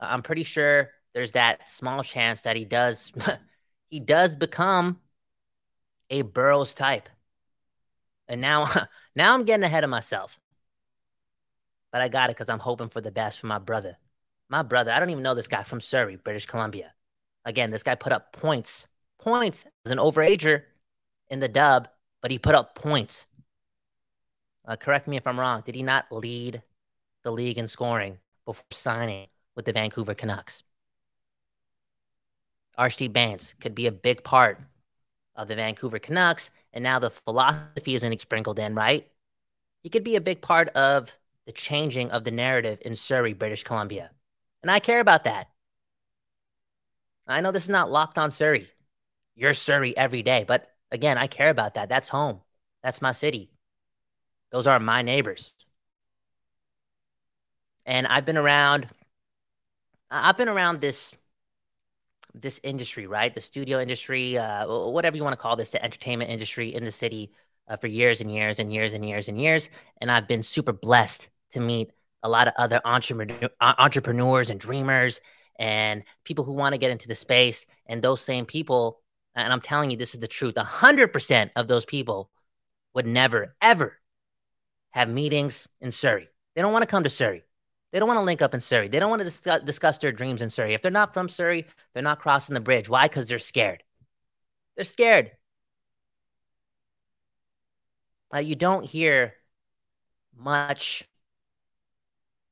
I'm 0.00 0.22
pretty 0.22 0.44
sure 0.44 0.90
there's 1.14 1.32
that 1.32 1.68
small 1.68 2.02
chance 2.02 2.42
that 2.42 2.56
he 2.56 2.64
does 2.64 3.12
he 3.88 4.00
does 4.00 4.36
become 4.36 5.00
a 6.10 6.22
Burrows 6.22 6.74
type. 6.74 7.08
And 8.28 8.40
now 8.40 8.66
now 9.16 9.34
I'm 9.34 9.44
getting 9.44 9.64
ahead 9.64 9.84
of 9.84 9.90
myself. 9.90 10.38
But 11.90 12.02
I 12.02 12.08
got 12.08 12.30
it 12.30 12.36
because 12.36 12.50
I'm 12.50 12.58
hoping 12.58 12.88
for 12.88 13.00
the 13.00 13.10
best 13.10 13.40
for 13.40 13.46
my 13.46 13.58
brother. 13.58 13.96
My 14.50 14.62
brother, 14.62 14.92
I 14.92 15.00
don't 15.00 15.10
even 15.10 15.22
know 15.22 15.34
this 15.34 15.48
guy 15.48 15.62
from 15.62 15.80
Surrey, 15.80 16.16
British 16.16 16.46
Columbia. 16.46 16.92
Again, 17.44 17.70
this 17.70 17.82
guy 17.82 17.94
put 17.94 18.12
up 18.12 18.32
points 18.32 18.86
points 19.28 19.66
as 19.84 19.92
an 19.92 19.98
overager 19.98 20.62
in 21.28 21.40
the 21.40 21.48
dub, 21.48 21.88
but 22.22 22.30
he 22.30 22.38
put 22.38 22.54
up 22.54 22.74
points. 22.74 23.26
Uh, 24.66 24.76
correct 24.76 25.06
me 25.06 25.16
if 25.16 25.26
I'm 25.26 25.38
wrong. 25.38 25.62
Did 25.64 25.74
he 25.74 25.82
not 25.82 26.10
lead 26.10 26.62
the 27.24 27.30
league 27.30 27.58
in 27.58 27.68
scoring 27.68 28.18
before 28.46 28.64
signing 28.70 29.28
with 29.54 29.66
the 29.66 29.72
Vancouver 29.72 30.14
Canucks? 30.14 30.62
Archie 32.76 33.08
Bains 33.08 33.54
could 33.60 33.74
be 33.74 33.86
a 33.86 33.92
big 33.92 34.24
part 34.24 34.60
of 35.36 35.48
the 35.48 35.56
Vancouver 35.56 35.98
Canucks, 35.98 36.50
and 36.72 36.82
now 36.82 36.98
the 36.98 37.10
philosophy 37.10 37.94
isn't 37.94 38.20
sprinkled 38.20 38.58
in, 38.58 38.74
right? 38.74 39.06
He 39.82 39.90
could 39.90 40.04
be 40.04 40.16
a 40.16 40.20
big 40.20 40.40
part 40.40 40.68
of 40.70 41.14
the 41.44 41.52
changing 41.52 42.10
of 42.10 42.24
the 42.24 42.30
narrative 42.30 42.78
in 42.82 42.94
Surrey, 42.94 43.32
British 43.32 43.64
Columbia. 43.64 44.10
And 44.62 44.70
I 44.70 44.80
care 44.80 45.00
about 45.00 45.24
that. 45.24 45.48
I 47.26 47.42
know 47.42 47.52
this 47.52 47.64
is 47.64 47.68
not 47.68 47.90
locked 47.90 48.18
on 48.18 48.30
Surrey 48.30 48.68
you're 49.38 49.54
Surrey 49.54 49.96
every 49.96 50.22
day. 50.22 50.44
But 50.46 50.70
again, 50.90 51.16
I 51.16 51.28
care 51.28 51.48
about 51.48 51.74
that. 51.74 51.88
That's 51.88 52.08
home. 52.08 52.40
That's 52.82 53.00
my 53.00 53.12
city. 53.12 53.50
Those 54.50 54.66
are 54.66 54.80
my 54.80 55.02
neighbors. 55.02 55.52
And 57.86 58.06
I've 58.06 58.24
been 58.24 58.36
around 58.36 58.88
I've 60.10 60.36
been 60.36 60.48
around 60.48 60.80
this 60.80 61.14
this 62.34 62.60
industry, 62.62 63.06
right? 63.06 63.34
The 63.34 63.40
studio 63.40 63.80
industry, 63.80 64.38
uh, 64.38 64.66
whatever 64.66 65.16
you 65.16 65.24
want 65.24 65.32
to 65.32 65.40
call 65.40 65.56
this, 65.56 65.70
the 65.70 65.82
entertainment 65.82 66.30
industry 66.30 66.74
in 66.74 66.84
the 66.84 66.92
city 66.92 67.32
uh, 67.68 67.76
for 67.76 67.86
years 67.86 68.20
and 68.20 68.32
years 68.32 68.58
and 68.58 68.72
years 68.72 68.94
and 68.94 69.06
years 69.06 69.28
and 69.28 69.40
years. 69.40 69.70
And 70.00 70.10
I've 70.10 70.28
been 70.28 70.42
super 70.42 70.72
blessed 70.72 71.28
to 71.52 71.60
meet 71.60 71.92
a 72.22 72.28
lot 72.28 72.48
of 72.48 72.54
other 72.56 72.80
entrepreneur, 72.84 73.50
entrepreneurs 73.60 74.50
and 74.50 74.60
dreamers 74.60 75.20
and 75.58 76.04
people 76.24 76.44
who 76.44 76.52
want 76.52 76.72
to 76.72 76.78
get 76.78 76.90
into 76.90 77.08
the 77.08 77.14
space. 77.14 77.66
And 77.86 78.02
those 78.02 78.20
same 78.20 78.46
people, 78.46 79.00
and 79.34 79.52
I'm 79.52 79.60
telling 79.60 79.90
you, 79.90 79.96
this 79.96 80.14
is 80.14 80.20
the 80.20 80.28
truth 80.28 80.54
100% 80.54 81.50
of 81.56 81.68
those 81.68 81.84
people 81.84 82.30
would 82.94 83.06
never, 83.06 83.54
ever 83.60 83.98
have 84.90 85.08
meetings 85.08 85.68
in 85.80 85.90
Surrey. 85.90 86.28
They 86.54 86.62
don't 86.62 86.72
want 86.72 86.82
to 86.82 86.88
come 86.88 87.04
to 87.04 87.10
Surrey. 87.10 87.42
They 87.92 87.98
don't 87.98 88.08
want 88.08 88.18
to 88.18 88.24
link 88.24 88.42
up 88.42 88.54
in 88.54 88.60
Surrey. 88.60 88.88
They 88.88 88.98
don't 88.98 89.10
want 89.10 89.20
to 89.20 89.24
discuss, 89.24 89.62
discuss 89.62 89.98
their 89.98 90.12
dreams 90.12 90.42
in 90.42 90.50
Surrey. 90.50 90.74
If 90.74 90.82
they're 90.82 90.90
not 90.90 91.14
from 91.14 91.28
Surrey, 91.28 91.66
they're 91.94 92.02
not 92.02 92.20
crossing 92.20 92.54
the 92.54 92.60
bridge. 92.60 92.88
Why? 92.88 93.08
Because 93.08 93.28
they're 93.28 93.38
scared. 93.38 93.82
They're 94.76 94.84
scared. 94.84 95.32
Uh, 98.34 98.38
you 98.38 98.54
don't 98.56 98.84
hear 98.84 99.34
much, 100.36 101.08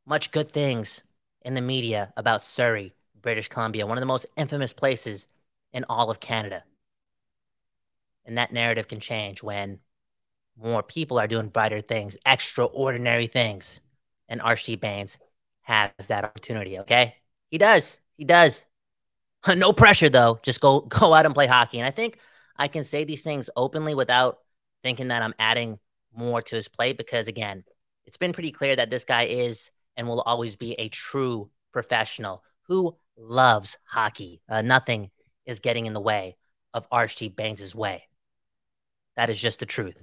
much 0.07 0.31
good 0.31 0.51
things 0.51 1.03
in 1.43 1.55
the 1.55 1.61
media 1.61 2.13
about 2.17 2.43
Surrey, 2.43 2.95
British 3.21 3.49
Columbia, 3.49 3.87
one 3.87 3.99
of 3.99 4.03
the 4.03 4.07
most 4.07 4.27
infamous 4.37 4.73
places 4.73 5.29
in 5.73 5.85
all 5.89 6.11
of 6.11 6.21
Canada. 6.21 6.65
And 8.25 8.39
that 8.39 8.53
narrative 8.53 8.89
can 8.89 9.01
change 9.01 9.43
when 9.43 9.79
more 10.59 10.83
people 10.83 11.19
are 11.19 11.29
doing 11.29 11.49
brighter 11.49 11.81
things, 11.81 12.17
extraordinary 12.27 13.27
things. 13.27 13.81
And 14.29 14.41
Archie 14.41 14.77
Bains 14.77 15.19
has 15.63 15.91
that 16.09 16.25
opportunity, 16.25 16.79
okay? 16.81 17.17
He 17.51 17.59
does. 17.59 17.99
He 18.17 18.25
does. 18.25 18.65
no 19.57 19.73
pressure 19.73 20.09
though. 20.09 20.39
Just 20.43 20.61
go 20.61 20.81
go 20.89 21.15
out 21.15 21.27
and 21.27 21.35
play 21.35 21.47
hockey. 21.47 21.79
And 21.79 21.87
I 21.87 21.91
think 21.91 22.19
I 22.57 22.69
can 22.69 22.85
say 22.85 23.05
these 23.05 23.23
things 23.23 23.51
openly 23.57 23.95
without 23.95 24.39
thinking 24.83 25.09
that 25.09 25.23
I'm 25.23 25.35
adding 25.39 25.79
more 26.15 26.41
to 26.41 26.57
his 26.57 26.69
play 26.69 26.93
because 26.93 27.29
again, 27.29 27.65
it's 28.07 28.17
been 28.17 28.33
pretty 28.33 28.51
clear 28.51 28.77
that 28.77 28.91
this 28.91 29.05
guy 29.05 29.25
is 29.25 29.71
and 29.97 30.09
will 30.09 30.23
always 30.23 30.57
be 30.57 30.73
a 30.75 30.89
true 30.89 31.51
professional 31.73 32.43
who 32.63 32.97
loves 33.17 33.77
hockey. 33.85 34.41
Uh, 34.49 34.63
nothing 34.63 35.11
is 35.47 35.61
getting 35.61 35.87
in 35.87 35.95
the 35.95 36.01
way 36.01 36.37
of 36.75 36.87
Archie 36.91 37.29
Bains' 37.29 37.75
way. 37.75 38.05
That 39.17 39.31
is 39.31 39.39
just 39.39 39.61
the 39.61 39.67
truth. 39.67 39.97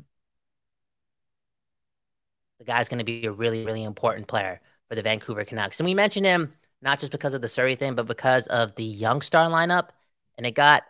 The 2.59 2.65
guy's 2.65 2.89
going 2.89 3.00
to 3.00 3.05
be 3.05 3.25
a 3.25 3.31
really, 3.31 3.65
really 3.65 3.83
important 3.83 4.27
player 4.27 4.62
for 4.89 4.95
the 4.95 5.01
Vancouver 5.01 5.43
Canucks. 5.45 5.79
And 5.79 5.85
we 5.85 5.93
mentioned 5.93 6.25
him 6.25 6.53
not 6.81 7.00
just 7.00 7.12
because 7.12 7.33
of 7.33 7.41
the 7.41 7.47
Surrey 7.47 7.75
thing, 7.75 7.95
but 7.95 8.07
because 8.07 8.47
of 8.47 8.75
the 8.75 8.83
young 8.83 9.21
star 9.21 9.50
lineup. 9.50 9.89
And 10.38 10.47
it 10.47 10.55
got, 10.55 10.83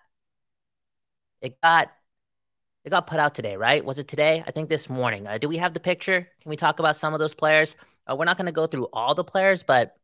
it 1.41 1.59
got, 1.61 1.91
it 2.85 2.89
got 2.91 3.07
put 3.07 3.19
out 3.19 3.35
today, 3.35 3.57
right? 3.57 3.83
Was 3.83 3.99
it 3.99 4.07
today? 4.07 4.43
I 4.45 4.51
think 4.51 4.69
this 4.69 4.89
morning. 4.89 5.27
Uh, 5.27 5.37
do 5.37 5.49
we 5.49 5.57
have 5.57 5.73
the 5.73 5.79
picture? 5.79 6.27
Can 6.41 6.49
we 6.49 6.55
talk 6.55 6.79
about 6.79 6.95
some 6.95 7.13
of 7.13 7.19
those 7.19 7.33
players? 7.33 7.75
Uh, 8.09 8.15
we're 8.15 8.25
not 8.25 8.37
going 8.37 8.45
to 8.45 8.51
go 8.51 8.67
through 8.67 8.87
all 8.93 9.15
the 9.15 9.23
players, 9.23 9.63
but 9.63 9.97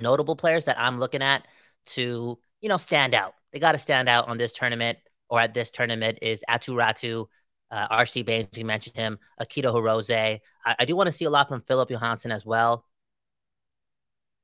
notable 0.00 0.36
players 0.36 0.66
that 0.66 0.78
I'm 0.78 0.98
looking 0.98 1.22
at 1.22 1.46
to, 1.86 2.38
you 2.66 2.68
know, 2.68 2.78
stand 2.78 3.14
out. 3.14 3.34
They 3.52 3.60
got 3.60 3.72
to 3.72 3.78
stand 3.78 4.08
out 4.08 4.26
on 4.26 4.38
this 4.38 4.52
tournament 4.52 4.98
or 5.28 5.38
at 5.38 5.54
this 5.54 5.70
tournament 5.70 6.18
is 6.20 6.42
Aatu 6.50 6.74
Räty, 6.74 7.24
uh, 7.70 7.88
RC 7.96 8.26
Bains, 8.26 8.48
we 8.56 8.64
mentioned 8.64 8.96
him, 8.96 9.20
Akito 9.40 9.72
Hirose. 9.72 10.40
I, 10.64 10.76
I 10.76 10.84
do 10.84 10.96
want 10.96 11.06
to 11.06 11.12
see 11.12 11.26
a 11.26 11.30
lot 11.30 11.48
from 11.48 11.60
Philip 11.60 11.88
Johansson 11.90 12.32
as 12.32 12.44
well. 12.44 12.84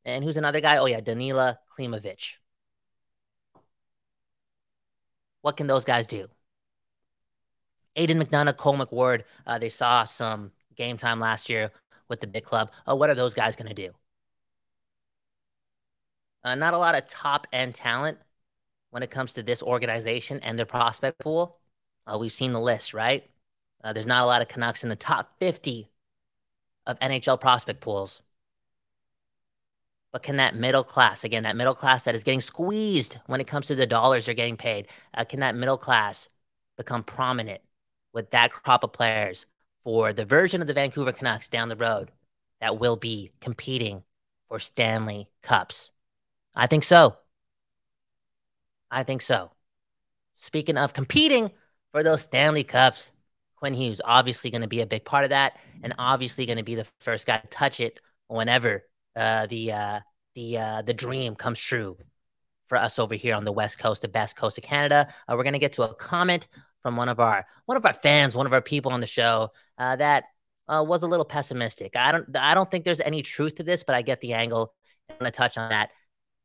And 0.05 0.23
who's 0.23 0.37
another 0.37 0.61
guy? 0.61 0.77
Oh, 0.77 0.87
yeah, 0.87 1.01
Danila 1.01 1.57
Klimovich. 1.77 2.35
What 5.41 5.57
can 5.57 5.67
those 5.67 5.85
guys 5.85 6.07
do? 6.07 6.29
Aidan 7.97 8.23
McDonough, 8.23 8.57
Cole 8.57 8.79
McWard, 8.79 9.25
uh, 9.49 9.59
they 9.59 9.69
saw 9.69 10.05
some 10.05 10.53
game 10.77 10.97
time 10.97 11.19
last 11.19 11.51
year 11.51 11.73
with 12.09 12.21
the 12.21 12.29
big 12.29 12.45
club. 12.45 12.71
Uh, 12.89 12.95
what 12.95 13.11
are 13.11 13.17
those 13.17 13.35
guys 13.35 13.57
going 13.57 13.69
to 13.69 13.75
do? 13.75 13.93
Uh, 16.45 16.55
not 16.55 16.75
a 16.75 16.79
lot 16.79 16.95
of 16.95 17.07
top 17.07 17.47
end 17.53 17.75
talent 17.75 18.19
when 18.91 19.03
it 19.03 19.11
comes 19.11 19.35
to 19.35 19.43
this 19.43 19.63
organization 19.63 20.41
and 20.41 20.59
their 20.59 20.67
prospect 20.67 21.19
pool. 21.19 21.59
Uh, 22.07 22.19
we've 22.19 22.33
seen 22.33 22.53
the 22.53 22.61
list, 22.61 22.95
right? 22.95 23.29
Uh, 23.83 23.93
there's 23.93 24.07
not 24.07 24.25
a 24.25 24.27
lot 24.27 24.43
of 24.43 24.49
Canucks 24.49 24.83
in 24.83 24.91
the 24.91 24.97
top 24.97 25.39
50 25.39 25.89
of 26.87 26.99
NHL 27.01 27.41
prospect 27.41 27.81
pools. 27.81 28.23
But 30.13 30.23
can 30.23 30.37
that 30.37 30.55
middle 30.55 30.85
class, 30.85 31.25
again, 31.25 31.45
that 31.45 31.57
middle 31.57 31.75
class 31.75 32.05
that 32.05 32.15
is 32.15 32.23
getting 32.23 32.41
squeezed 32.41 33.19
when 33.27 33.41
it 33.41 33.47
comes 33.47 33.67
to 33.67 33.75
the 33.75 33.87
dollars 33.87 34.27
they're 34.27 34.35
getting 34.35 34.59
paid, 34.59 34.89
uh, 35.15 35.25
can 35.25 35.41
that 35.41 35.55
middle 35.57 35.79
class 35.79 36.29
become 36.77 37.03
prominent 37.03 37.63
with 38.13 38.31
that 38.31 38.53
crop 38.53 38.85
of 38.85 38.93
players 38.93 39.47
for 39.83 40.13
the 40.13 40.25
version 40.25 40.61
of 40.61 40.67
the 40.67 40.75
Vancouver 40.75 41.13
Canucks 41.13 41.49
down 41.49 41.69
the 41.71 41.77
road 41.77 42.11
that 42.61 42.79
will 42.79 42.97
be 42.97 43.33
competing 43.41 44.03
for 44.49 44.59
Stanley 44.59 45.29
Cups? 45.43 45.92
I 46.55 46.67
think 46.67 46.85
so. 46.85 47.17
I 48.91 49.03
think 49.05 49.23
so. 49.23 49.51
Speaking 50.37 50.77
of 50.77 50.93
competing 50.93 51.51
for 51.93 52.03
those 52.03 52.23
Stanley 52.23 52.65
Cups. 52.65 53.13
Quinn 53.57 53.75
Hughes 53.75 54.01
obviously 54.05 54.51
going 54.51 54.63
to 54.63 54.69
be 54.69 54.81
a 54.81 54.87
big 54.87 55.05
part 55.05 55.23
of 55.23 55.31
that, 55.31 55.57
and 55.85 55.95
obviously 55.97 56.47
going 56.47 56.59
to 56.59 56.65
be 56.65 56.75
the 56.75 56.87
first 56.99 57.27
guy 57.27 57.39
to 57.39 57.47
touch 57.47 57.79
it 57.79 58.01
whenever 58.27 58.83
uh, 59.15 59.47
the 59.47 59.71
uh, 59.71 60.01
the 60.35 60.59
uh, 60.59 60.83
the 60.83 60.95
dream 60.95 61.37
comes 61.37 61.61
true 61.61 61.97
for 62.67 62.77
us 62.77 62.99
over 62.99 63.15
here 63.15 63.37
on 63.37 63.45
the 63.45 63.53
west 63.53 63.79
coast, 63.79 64.03
the 64.03 64.09
best 64.09 64.37
coast 64.37 64.59
of 64.59 64.65
Canada. 64.65 65.07
Uh, 65.29 65.35
we're 65.37 65.45
going 65.45 65.53
to 65.53 65.61
get 65.61 65.75
to 65.75 65.83
a 65.83 65.95
comment 65.95 66.49
from 66.83 66.97
one 66.97 67.09
of 67.09 67.21
our 67.21 67.47
one 67.67 67.77
of 67.77 67.87
our 67.87 67.95
fans, 67.95 68.35
one 68.35 68.47
of 68.47 68.53
our 68.53 68.63
people 68.63 68.91
on 68.91 69.01
the 69.01 69.07
show 69.07 69.53
uh, 69.79 69.95
that 69.95 70.25
uh, 70.67 70.83
was 70.85 71.05
a 71.05 71.07
little 71.07 71.25
pessimistic. 71.25 71.95
I 71.95 72.11
don't 72.11 72.37
I 72.37 72.55
don't 72.55 72.69
think 72.69 72.85
there's 72.85 73.01
any 73.01 73.23
truth 73.23 73.57
to 73.57 73.63
this, 73.63 73.85
but 73.85 73.95
I 73.95 74.03
get 74.03 74.21
the 74.21 74.33
angle. 74.33 74.75
I'm 75.09 75.19
going 75.21 75.31
to 75.31 75.37
touch 75.37 75.57
on 75.57 75.71
that 75.71 75.91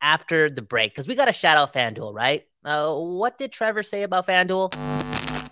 after 0.01 0.49
the 0.49 0.61
break 0.61 0.91
because 0.91 1.07
we 1.07 1.15
got 1.15 1.25
to 1.25 1.33
shout 1.33 1.57
out 1.57 1.73
FanDuel, 1.73 2.13
right? 2.13 2.45
what 2.63 3.37
did 3.37 3.51
Trevor 3.51 3.81
say 3.81 4.03
about 4.03 4.27
FanDuel? 4.27 4.75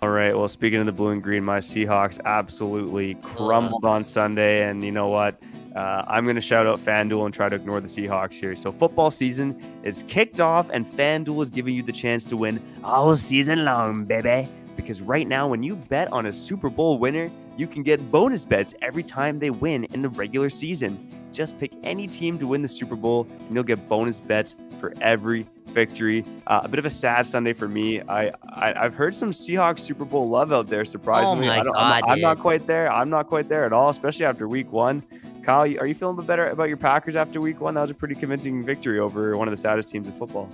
All 0.02 0.10
right. 0.10 0.36
Well, 0.36 0.48
speaking 0.48 0.80
of 0.80 0.86
the 0.86 0.92
blue 0.92 1.08
and 1.08 1.22
green, 1.22 1.42
my 1.42 1.58
Seahawks 1.58 2.20
absolutely 2.26 3.14
crumbled 3.22 3.86
on 3.86 4.04
Sunday. 4.04 4.68
And 4.68 4.84
you 4.84 4.92
know 4.92 5.08
what? 5.08 5.40
Uh, 5.74 6.04
I'm 6.06 6.24
going 6.24 6.36
to 6.36 6.42
shout 6.42 6.66
out 6.66 6.78
FanDuel 6.78 7.24
and 7.24 7.32
try 7.32 7.48
to 7.48 7.56
ignore 7.56 7.80
the 7.80 7.88
Seahawks 7.88 8.34
here. 8.34 8.54
So, 8.54 8.70
football 8.72 9.10
season 9.10 9.58
is 9.82 10.04
kicked 10.08 10.40
off, 10.40 10.68
and 10.70 10.86
FanDuel 10.86 11.42
is 11.42 11.50
giving 11.50 11.74
you 11.74 11.82
the 11.82 11.92
chance 11.92 12.24
to 12.26 12.36
win 12.36 12.62
all 12.84 13.16
season 13.16 13.64
long, 13.64 14.04
baby. 14.04 14.48
Because 14.76 15.00
right 15.00 15.26
now, 15.26 15.48
when 15.48 15.62
you 15.62 15.76
bet 15.76 16.12
on 16.12 16.26
a 16.26 16.32
Super 16.32 16.68
Bowl 16.68 16.98
winner, 16.98 17.30
you 17.56 17.66
can 17.66 17.82
get 17.82 18.10
bonus 18.10 18.44
bets 18.44 18.74
every 18.82 19.02
time 19.02 19.38
they 19.38 19.50
win 19.50 19.84
in 19.84 20.02
the 20.02 20.08
regular 20.10 20.50
season. 20.50 21.08
Just 21.32 21.58
pick 21.58 21.72
any 21.82 22.06
team 22.06 22.38
to 22.38 22.46
win 22.46 22.62
the 22.62 22.68
Super 22.68 22.96
Bowl, 22.96 23.26
and 23.30 23.54
you'll 23.54 23.64
get 23.64 23.86
bonus 23.88 24.20
bets 24.20 24.56
for 24.80 24.94
every 25.00 25.46
victory. 25.66 26.24
Uh, 26.46 26.60
a 26.64 26.68
bit 26.68 26.78
of 26.78 26.86
a 26.86 26.90
sad 26.90 27.26
Sunday 27.26 27.52
for 27.52 27.68
me. 27.68 28.00
I, 28.02 28.32
I 28.54 28.72
have 28.82 28.94
heard 28.94 29.14
some 29.14 29.32
Seahawks 29.32 29.80
Super 29.80 30.04
Bowl 30.04 30.28
love 30.28 30.52
out 30.52 30.66
there. 30.66 30.84
Surprisingly, 30.84 31.48
oh 31.48 31.52
I 31.52 31.62
God, 31.62 31.76
I'm, 31.76 32.04
I'm 32.04 32.20
not 32.20 32.38
quite 32.38 32.66
there. 32.66 32.90
I'm 32.90 33.10
not 33.10 33.28
quite 33.28 33.48
there 33.48 33.64
at 33.66 33.72
all, 33.72 33.90
especially 33.90 34.24
after 34.24 34.48
Week 34.48 34.70
One. 34.72 35.02
Kyle, 35.42 35.62
are 35.78 35.86
you 35.86 35.94
feeling 35.94 36.16
better 36.26 36.44
about 36.44 36.68
your 36.68 36.76
Packers 36.76 37.14
after 37.14 37.40
Week 37.40 37.60
One? 37.60 37.74
That 37.74 37.82
was 37.82 37.90
a 37.90 37.94
pretty 37.94 38.14
convincing 38.14 38.64
victory 38.64 38.98
over 38.98 39.36
one 39.36 39.46
of 39.46 39.52
the 39.52 39.56
saddest 39.56 39.88
teams 39.88 40.08
in 40.08 40.14
football. 40.14 40.50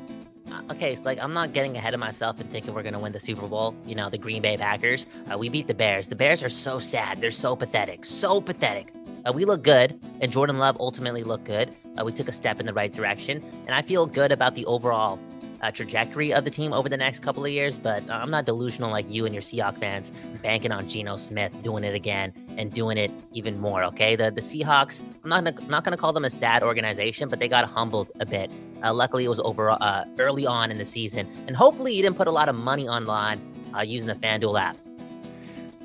Okay, 0.73 0.95
so 0.95 1.03
like 1.03 1.19
I'm 1.19 1.35
not 1.35 1.53
getting 1.53 1.77
ahead 1.77 1.93
of 1.93 2.01
myself 2.01 2.41
and 2.41 2.49
thinking 2.49 2.73
we're 2.73 2.83
gonna 2.83 2.99
win 2.99 3.13
the 3.13 3.21
Super 3.21 3.47
Bowl. 3.47 3.77
You 3.85 3.95
know, 3.95 4.09
the 4.09 4.17
Green 4.17 4.41
Bay 4.41 4.57
Packers. 4.57 5.07
Uh, 5.31 5.37
we 5.37 5.51
beat 5.51 5.67
the 5.67 5.75
Bears. 5.75 6.09
The 6.09 6.17
Bears 6.17 6.43
are 6.43 6.49
so 6.49 6.79
sad. 6.79 7.19
They're 7.19 7.31
so 7.31 7.55
pathetic. 7.55 8.07
So 8.07 8.41
pathetic. 8.41 8.91
Uh, 9.27 9.33
we 9.35 9.45
look 9.45 9.63
good, 9.63 10.01
and 10.23 10.33
Jordan 10.33 10.57
Love 10.57 10.79
ultimately 10.81 11.25
looked 11.25 11.45
good. 11.45 11.75
Uh, 11.99 12.07
we 12.07 12.13
took 12.13 12.27
a 12.27 12.33
step 12.33 12.59
in 12.59 12.65
the 12.65 12.73
right 12.73 12.91
direction, 12.91 13.45
and 13.67 13.75
I 13.75 13.83
feel 13.83 14.07
good 14.07 14.33
about 14.33 14.55
the 14.55 14.65
overall 14.65 15.21
uh, 15.63 15.71
trajectory 15.71 16.33
of 16.33 16.45
the 16.45 16.51
team 16.51 16.73
over 16.73 16.89
the 16.89 16.97
next 16.97 17.21
couple 17.21 17.45
of 17.45 17.51
years. 17.51 17.77
But 17.77 18.09
I'm 18.11 18.31
not 18.31 18.45
delusional 18.45 18.91
like 18.91 19.09
you 19.09 19.27
and 19.27 19.35
your 19.35 19.43
Seahawks 19.43 19.79
fans, 19.79 20.13
banking 20.43 20.73
on 20.73 20.89
Geno 20.89 21.17
Smith 21.17 21.53
doing 21.63 21.85
it 21.85 21.95
again 21.95 22.33
and 22.57 22.73
doing 22.73 22.99
it 22.99 23.11
even 23.33 23.59
more. 23.61 23.85
Okay, 23.85 24.17
the 24.17 24.31
the 24.31 24.41
Seahawks. 24.41 25.01
I'm 25.23 25.31
not 25.31 25.45
gonna, 25.45 25.69
not 25.69 25.85
going 25.85 25.97
to 25.97 26.01
call 26.01 26.13
them 26.13 26.25
a 26.25 26.31
sad 26.31 26.63
organization, 26.63 27.29
but 27.29 27.39
they 27.39 27.49
got 27.49 27.65
humbled 27.65 28.13
a 28.21 28.27
bit. 28.27 28.53
Uh, 28.83 28.93
luckily, 28.93 29.25
it 29.25 29.29
was 29.29 29.41
over 29.41 29.71
uh, 29.71 30.05
early 30.19 30.47
on 30.47 30.71
in 30.71 30.79
the 30.79 30.85
season, 30.85 31.29
and 31.47 31.57
hopefully, 31.57 31.95
you 31.95 32.03
didn't 32.03 32.17
put 32.17 32.27
a 32.27 32.33
lot 32.33 32.49
of 32.49 32.57
money 32.57 32.89
online 32.89 33.41
uh, 33.77 33.81
using 33.81 34.09
the 34.09 34.15
FanDuel 34.15 34.61
app. 34.61 34.77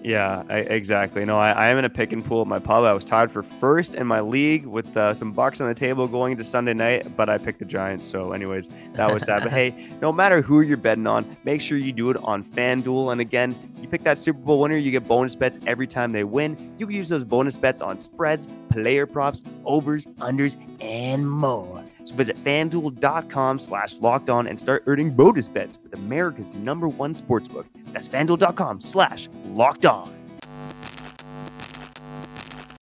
Yeah, 0.03 0.43
I, 0.49 0.59
exactly. 0.59 1.25
No, 1.25 1.37
I, 1.37 1.51
I, 1.51 1.67
am 1.67 1.77
in 1.77 1.85
a 1.85 1.89
pick 1.89 2.11
and 2.11 2.23
pool 2.23 2.41
at 2.41 2.47
my 2.47 2.59
pub. 2.59 2.83
I 2.83 2.93
was 2.93 3.03
tied 3.03 3.31
for 3.31 3.41
first 3.41 3.95
in 3.95 4.07
my 4.07 4.21
league 4.21 4.65
with 4.65 4.95
uh, 4.95 5.13
some 5.13 5.31
bucks 5.31 5.59
on 5.59 5.67
the 5.67 5.73
table 5.73 6.07
going 6.07 6.33
into 6.33 6.43
Sunday 6.43 6.73
night, 6.73 7.15
but 7.17 7.29
I 7.29 7.37
picked 7.37 7.59
the 7.59 7.65
Giants. 7.65 8.05
So, 8.05 8.31
anyways, 8.31 8.69
that 8.93 9.13
was 9.13 9.23
sad. 9.23 9.43
but 9.43 9.51
hey, 9.51 9.89
no 10.01 10.13
matter 10.13 10.41
who 10.41 10.61
you're 10.61 10.77
betting 10.77 11.07
on, 11.07 11.25
make 11.43 11.61
sure 11.61 11.77
you 11.77 11.91
do 11.91 12.09
it 12.09 12.17
on 12.23 12.43
FanDuel. 12.43 13.11
And 13.11 13.19
again, 13.19 13.55
you 13.81 13.87
pick 13.87 14.03
that 14.03 14.17
Super 14.19 14.39
Bowl 14.39 14.61
winner, 14.61 14.77
you 14.77 14.91
get 14.91 15.07
bonus 15.07 15.35
bets 15.35 15.59
every 15.65 15.87
time 15.87 16.11
they 16.11 16.23
win. 16.23 16.73
You 16.77 16.87
can 16.87 16.95
use 16.95 17.09
those 17.09 17.23
bonus 17.23 17.57
bets 17.57 17.81
on 17.81 17.97
spreads, 17.99 18.47
player 18.69 19.05
props, 19.07 19.41
overs, 19.65 20.05
unders, 20.17 20.55
and 20.81 21.29
more. 21.29 21.83
So 22.07 22.15
visit 22.15 22.41
fanduel.com 22.41 23.59
slash 23.59 23.97
locked 23.97 24.29
on 24.29 24.47
and 24.47 24.57
start 24.57 24.83
earning 24.87 25.11
bonus 25.11 25.49
bets 25.49 25.77
with 25.83 25.93
America's 25.93 26.53
number 26.53 26.87
one 26.87 27.13
sportsbook. 27.13 27.65
That's 27.87 28.07
fanduel.com 28.07 28.79
slash 28.79 29.27
locked 29.47 29.85
on. 29.85 30.09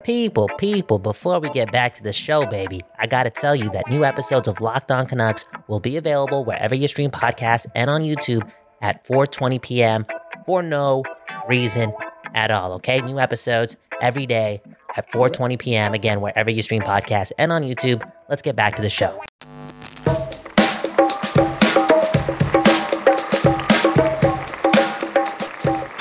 People, 0.04 0.48
people, 0.58 1.00
before 1.00 1.40
we 1.40 1.50
get 1.50 1.72
back 1.72 1.96
to 1.96 2.04
the 2.04 2.12
show, 2.12 2.46
baby, 2.46 2.82
I 3.00 3.08
gotta 3.08 3.30
tell 3.30 3.56
you 3.56 3.68
that 3.70 3.90
new 3.90 4.04
episodes 4.04 4.46
of 4.46 4.60
Locked 4.60 4.92
On 4.92 5.04
Canucks 5.04 5.44
will 5.66 5.80
be 5.80 5.96
available 5.96 6.44
wherever 6.44 6.76
you 6.76 6.86
stream 6.86 7.10
podcasts 7.10 7.66
and 7.74 7.90
on 7.90 8.02
YouTube 8.02 8.48
at 8.80 9.04
4:20 9.08 9.60
p.m. 9.60 10.06
for 10.44 10.62
no 10.62 11.02
reason 11.48 11.92
at 12.34 12.52
all. 12.52 12.74
Okay, 12.74 13.00
new 13.00 13.18
episodes 13.18 13.76
every 14.00 14.26
day 14.26 14.62
at 14.96 15.10
4:20 15.10 15.58
p.m. 15.58 15.94
Again, 15.94 16.20
wherever 16.20 16.50
you 16.50 16.62
stream 16.62 16.82
podcasts 16.82 17.32
and 17.38 17.52
on 17.52 17.62
YouTube. 17.62 18.02
Let's 18.28 18.42
get 18.42 18.56
back 18.56 18.76
to 18.76 18.82
the 18.82 18.88
show. 18.88 19.20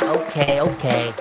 Okay, 0.02 0.60
okay, 0.60 1.14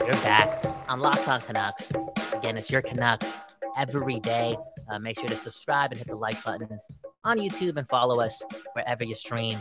you're 0.00 0.22
back 0.22 0.64
on 0.88 1.00
Locked 1.00 1.28
On 1.28 1.40
Canucks. 1.40 1.90
Again, 2.32 2.56
it's 2.56 2.70
your 2.70 2.82
Canucks 2.82 3.38
every 3.76 4.18
day. 4.20 4.56
Uh, 4.88 4.98
make 4.98 5.18
sure 5.18 5.28
to 5.28 5.36
subscribe 5.36 5.92
and 5.92 5.98
hit 5.98 6.08
the 6.08 6.16
like 6.16 6.42
button 6.42 6.78
on 7.24 7.38
YouTube 7.38 7.76
and 7.76 7.88
follow 7.88 8.20
us 8.20 8.42
wherever 8.74 9.04
you 9.04 9.14
stream 9.14 9.58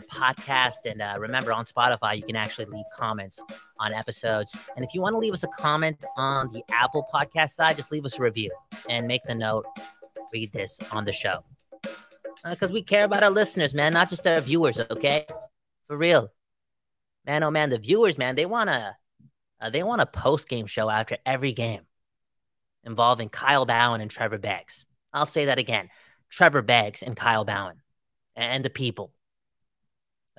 podcast. 0.00 0.90
And 0.90 1.02
uh, 1.02 1.16
remember, 1.18 1.52
on 1.52 1.64
Spotify, 1.64 2.16
you 2.16 2.22
can 2.22 2.36
actually 2.36 2.66
leave 2.66 2.84
comments 2.92 3.42
on 3.78 3.92
episodes. 3.92 4.56
And 4.76 4.84
if 4.84 4.94
you 4.94 5.00
want 5.00 5.14
to 5.14 5.18
leave 5.18 5.32
us 5.32 5.44
a 5.44 5.48
comment 5.48 6.04
on 6.16 6.48
the 6.52 6.62
Apple 6.70 7.06
podcast 7.12 7.50
side, 7.50 7.76
just 7.76 7.92
leave 7.92 8.04
us 8.04 8.18
a 8.18 8.22
review 8.22 8.50
and 8.88 9.06
make 9.06 9.22
the 9.24 9.34
note 9.34 9.66
read 10.32 10.52
this 10.52 10.78
on 10.90 11.04
the 11.04 11.12
show. 11.12 11.44
Because 12.44 12.70
uh, 12.70 12.74
we 12.74 12.82
care 12.82 13.04
about 13.04 13.22
our 13.22 13.30
listeners, 13.30 13.74
man, 13.74 13.92
not 13.92 14.08
just 14.08 14.26
our 14.26 14.40
viewers, 14.40 14.80
okay? 14.90 15.26
For 15.86 15.96
real. 15.96 16.32
Man, 17.26 17.42
oh 17.42 17.50
man, 17.50 17.70
the 17.70 17.78
viewers, 17.78 18.18
man, 18.18 18.34
they 18.34 18.46
want 18.46 18.68
to. 18.70 18.96
Uh, 19.60 19.70
they 19.70 19.84
want 19.84 20.00
a 20.02 20.06
post 20.06 20.48
game 20.48 20.66
show 20.66 20.90
after 20.90 21.16
every 21.24 21.52
game 21.52 21.82
involving 22.82 23.28
Kyle 23.28 23.64
Bhawan 23.64 24.00
and 24.00 24.10
Trevor 24.10 24.38
Beggs. 24.38 24.84
I'll 25.12 25.26
say 25.26 25.44
that 25.44 25.58
again 25.58 25.88
Trevor 26.30 26.62
Beggs 26.62 27.02
and 27.02 27.16
Kyle 27.16 27.46
Bhawan 27.46 27.74
and 28.34 28.64
the 28.64 28.70
people. 28.70 29.12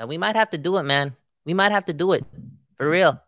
Uh, 0.01 0.07
we 0.07 0.17
might 0.17 0.35
have 0.35 0.49
to 0.51 0.57
do 0.57 0.77
it, 0.77 0.83
man. 0.83 1.15
We 1.45 1.53
might 1.53 1.71
have 1.71 1.85
to 1.85 1.93
do 1.93 2.13
it 2.13 2.25
for 2.77 2.89
real. 2.89 3.21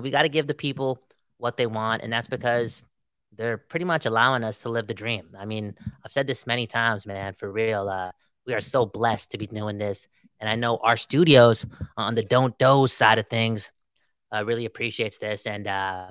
We 0.00 0.10
got 0.10 0.22
to 0.22 0.28
give 0.28 0.46
the 0.46 0.54
people 0.54 0.98
what 1.38 1.56
they 1.56 1.66
want, 1.66 2.02
and 2.02 2.12
that's 2.12 2.26
because 2.26 2.82
they're 3.36 3.58
pretty 3.58 3.84
much 3.84 4.06
allowing 4.06 4.44
us 4.44 4.62
to 4.62 4.68
live 4.68 4.86
the 4.86 4.94
dream. 4.94 5.28
I 5.38 5.44
mean, 5.44 5.74
I've 6.04 6.12
said 6.12 6.26
this 6.26 6.46
many 6.46 6.66
times, 6.66 7.06
man, 7.06 7.34
for 7.34 7.50
real. 7.50 7.88
Uh, 7.88 8.12
we 8.46 8.54
are 8.54 8.60
so 8.60 8.86
blessed 8.86 9.32
to 9.32 9.38
be 9.38 9.46
doing 9.46 9.78
this. 9.78 10.08
And 10.40 10.48
I 10.48 10.56
know 10.56 10.78
our 10.78 10.96
studios 10.96 11.64
on 11.96 12.14
the 12.14 12.22
Don't 12.22 12.56
Doze 12.58 12.92
side 12.92 13.18
of 13.18 13.26
things 13.26 13.70
uh, 14.34 14.44
really 14.44 14.66
appreciates 14.66 15.18
this. 15.18 15.46
And 15.46 15.66
uh, 15.66 16.10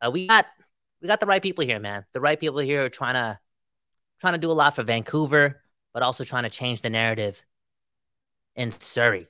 uh, 0.00 0.10
we 0.10 0.26
got 0.26 0.46
we 1.00 1.08
got 1.08 1.20
the 1.20 1.26
right 1.26 1.42
people 1.42 1.64
here, 1.64 1.80
man. 1.80 2.04
The 2.12 2.20
right 2.20 2.38
people 2.38 2.60
here 2.60 2.84
are 2.84 2.90
trying 2.90 3.14
to 3.14 3.38
trying 4.20 4.34
to 4.34 4.38
do 4.38 4.50
a 4.50 4.52
lot 4.52 4.74
for 4.74 4.82
Vancouver, 4.82 5.60
but 5.92 6.02
also 6.02 6.24
trying 6.24 6.44
to 6.44 6.50
change 6.50 6.82
the 6.82 6.90
narrative 6.90 7.42
in 8.56 8.72
Surrey. 8.78 9.26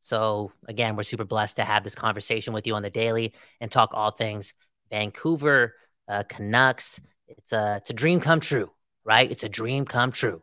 So 0.00 0.52
again, 0.66 0.96
we're 0.96 1.02
super 1.02 1.24
blessed 1.24 1.56
to 1.56 1.64
have 1.64 1.84
this 1.84 1.94
conversation 1.94 2.52
with 2.52 2.66
you 2.66 2.74
on 2.74 2.82
the 2.82 2.90
daily 2.90 3.34
and 3.60 3.70
talk 3.70 3.90
all 3.92 4.10
things 4.10 4.54
Vancouver 4.90 5.74
uh, 6.08 6.24
Canucks. 6.28 7.00
It's 7.28 7.52
a 7.52 7.76
it's 7.76 7.90
a 7.90 7.94
dream 7.94 8.20
come 8.20 8.40
true, 8.40 8.70
right? 9.04 9.30
It's 9.30 9.44
a 9.44 9.48
dream 9.48 9.84
come 9.84 10.10
true. 10.12 10.42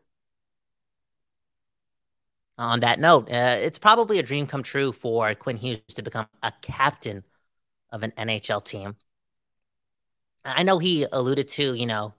On 2.56 2.80
that 2.80 2.98
note, 2.98 3.30
uh, 3.30 3.56
it's 3.60 3.78
probably 3.78 4.18
a 4.18 4.22
dream 4.22 4.46
come 4.46 4.64
true 4.64 4.90
for 4.92 5.32
Quinn 5.34 5.56
Hughes 5.56 5.80
to 5.94 6.02
become 6.02 6.26
a 6.42 6.52
captain 6.60 7.22
of 7.90 8.02
an 8.02 8.12
NHL 8.18 8.64
team. 8.64 8.96
I 10.44 10.62
know 10.64 10.78
he 10.78 11.06
alluded 11.10 11.48
to, 11.50 11.74
you 11.74 11.86
know, 11.86 12.14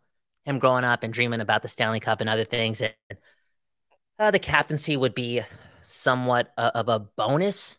him 0.45 0.59
growing 0.59 0.83
up 0.85 1.03
and 1.03 1.13
dreaming 1.13 1.41
about 1.41 1.61
the 1.61 1.67
Stanley 1.67 1.99
Cup 1.99 2.21
and 2.21 2.29
other 2.29 2.45
things. 2.45 2.81
And 2.81 2.93
uh, 4.19 4.31
the 4.31 4.39
captaincy 4.39 4.97
would 4.97 5.15
be 5.15 5.41
somewhat 5.81 6.53
uh, 6.57 6.71
of 6.75 6.89
a 6.89 6.99
bonus 6.99 7.77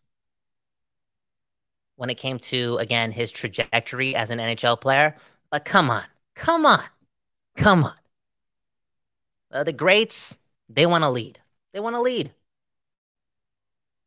when 1.96 2.08
it 2.08 2.16
came 2.16 2.38
to, 2.38 2.78
again, 2.78 3.12
his 3.12 3.30
trajectory 3.30 4.16
as 4.16 4.30
an 4.30 4.38
NHL 4.38 4.80
player. 4.80 5.14
But 5.50 5.66
come 5.66 5.90
on, 5.90 6.04
come 6.34 6.64
on, 6.64 6.82
come 7.56 7.84
on. 7.84 7.94
Uh, 9.52 9.64
the 9.64 9.72
greats, 9.72 10.36
they 10.68 10.86
want 10.86 11.04
to 11.04 11.10
lead. 11.10 11.38
They 11.74 11.80
want 11.80 11.94
to 11.94 12.00
lead. 12.00 12.32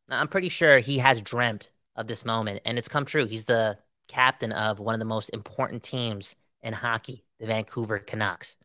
Now, 0.08 0.20
I'm 0.20 0.28
pretty 0.28 0.48
sure 0.48 0.78
he 0.78 0.98
has 0.98 1.22
dreamt 1.22 1.70
of 1.94 2.08
this 2.08 2.24
moment, 2.24 2.62
and 2.64 2.76
it's 2.76 2.88
come 2.88 3.04
true. 3.04 3.26
He's 3.26 3.44
the 3.44 3.78
captain 4.08 4.52
of 4.52 4.80
one 4.80 4.94
of 4.94 4.98
the 4.98 5.04
most 5.04 5.30
important 5.30 5.82
teams 5.82 6.34
in 6.62 6.72
hockey, 6.72 7.24
the 7.38 7.46
Vancouver 7.46 7.98
Canucks. 8.00 8.56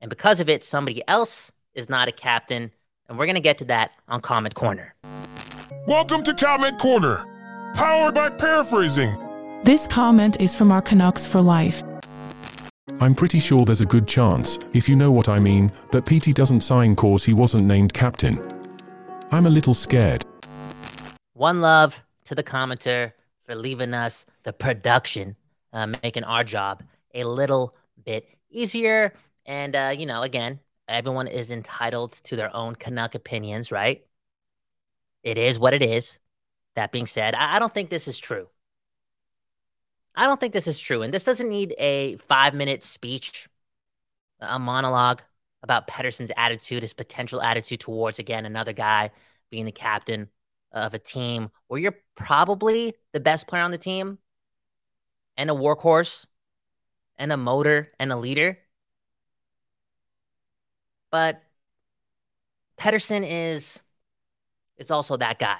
And 0.00 0.08
because 0.08 0.40
of 0.40 0.48
it, 0.48 0.64
somebody 0.64 1.02
else 1.08 1.50
is 1.74 1.88
not 1.88 2.08
a 2.08 2.12
captain, 2.12 2.70
and 3.08 3.18
we're 3.18 3.26
going 3.26 3.34
to 3.34 3.40
get 3.40 3.58
to 3.58 3.64
that 3.66 3.92
on 4.08 4.20
Comment 4.20 4.54
Corner. 4.54 4.94
Welcome 5.86 6.22
to 6.24 6.34
Comment 6.34 6.78
Corner, 6.78 7.24
powered 7.74 8.14
by 8.14 8.30
Paraphrasing. 8.30 9.18
This 9.64 9.86
comment 9.86 10.40
is 10.40 10.54
from 10.54 10.70
our 10.70 10.82
Canucks 10.82 11.26
for 11.26 11.40
life. 11.40 11.82
I'm 13.00 13.14
pretty 13.14 13.40
sure 13.40 13.64
there's 13.64 13.80
a 13.80 13.86
good 13.86 14.06
chance, 14.06 14.58
if 14.72 14.88
you 14.88 14.94
know 14.94 15.10
what 15.10 15.28
I 15.28 15.38
mean, 15.38 15.72
that 15.90 16.04
PT 16.04 16.34
doesn't 16.34 16.60
sign 16.60 16.94
cause 16.94 17.24
he 17.24 17.32
wasn't 17.32 17.64
named 17.64 17.92
captain. 17.92 18.40
I'm 19.32 19.46
a 19.46 19.50
little 19.50 19.74
scared. 19.74 20.24
One 21.32 21.60
love 21.60 22.04
to 22.26 22.34
the 22.34 22.42
commenter 22.42 23.12
for 23.44 23.54
leaving 23.54 23.94
us 23.94 24.26
the 24.44 24.52
production, 24.52 25.34
uh, 25.72 25.86
making 25.86 26.24
our 26.24 26.44
job 26.44 26.82
a 27.14 27.24
little 27.24 27.74
bit 28.04 28.28
easier. 28.50 29.12
And, 29.44 29.74
uh, 29.74 29.92
you 29.96 30.06
know, 30.06 30.22
again, 30.22 30.60
everyone 30.88 31.26
is 31.26 31.50
entitled 31.50 32.12
to 32.24 32.36
their 32.36 32.54
own 32.54 32.74
Canuck 32.74 33.14
opinions, 33.14 33.72
right? 33.72 34.04
It 35.22 35.38
is 35.38 35.58
what 35.58 35.74
it 35.74 35.82
is. 35.82 36.18
That 36.74 36.92
being 36.92 37.06
said, 37.06 37.34
I, 37.34 37.56
I 37.56 37.58
don't 37.58 37.72
think 37.72 37.88
this 37.88 38.08
is 38.08 38.18
true. 38.18 38.48
I 40.16 40.26
don't 40.26 40.40
think 40.40 40.52
this 40.52 40.66
is 40.66 40.78
true. 40.78 41.02
And 41.02 41.12
this 41.12 41.24
doesn't 41.24 41.48
need 41.48 41.74
a 41.78 42.16
five 42.16 42.54
minute 42.54 42.82
speech, 42.82 43.48
a 44.40 44.58
monologue 44.58 45.22
about 45.62 45.86
Pettersson's 45.88 46.32
attitude, 46.36 46.82
his 46.82 46.92
potential 46.92 47.40
attitude 47.40 47.80
towards, 47.80 48.18
again, 48.18 48.44
another 48.44 48.72
guy 48.72 49.10
being 49.50 49.64
the 49.64 49.72
captain 49.72 50.28
of 50.72 50.94
a 50.94 50.98
team 50.98 51.50
where 51.68 51.80
you're 51.80 51.98
probably 52.16 52.94
the 53.12 53.20
best 53.20 53.46
player 53.46 53.62
on 53.62 53.70
the 53.70 53.78
team 53.78 54.18
and 55.36 55.50
a 55.50 55.54
workhorse 55.54 56.26
and 57.16 57.32
a 57.32 57.36
motor 57.36 57.90
and 57.98 58.12
a 58.12 58.16
leader. 58.16 58.58
But 61.14 61.40
Pettersson 62.78 63.24
is 63.28 63.80
is 64.78 64.90
also 64.90 65.16
that 65.18 65.38
guy. 65.38 65.58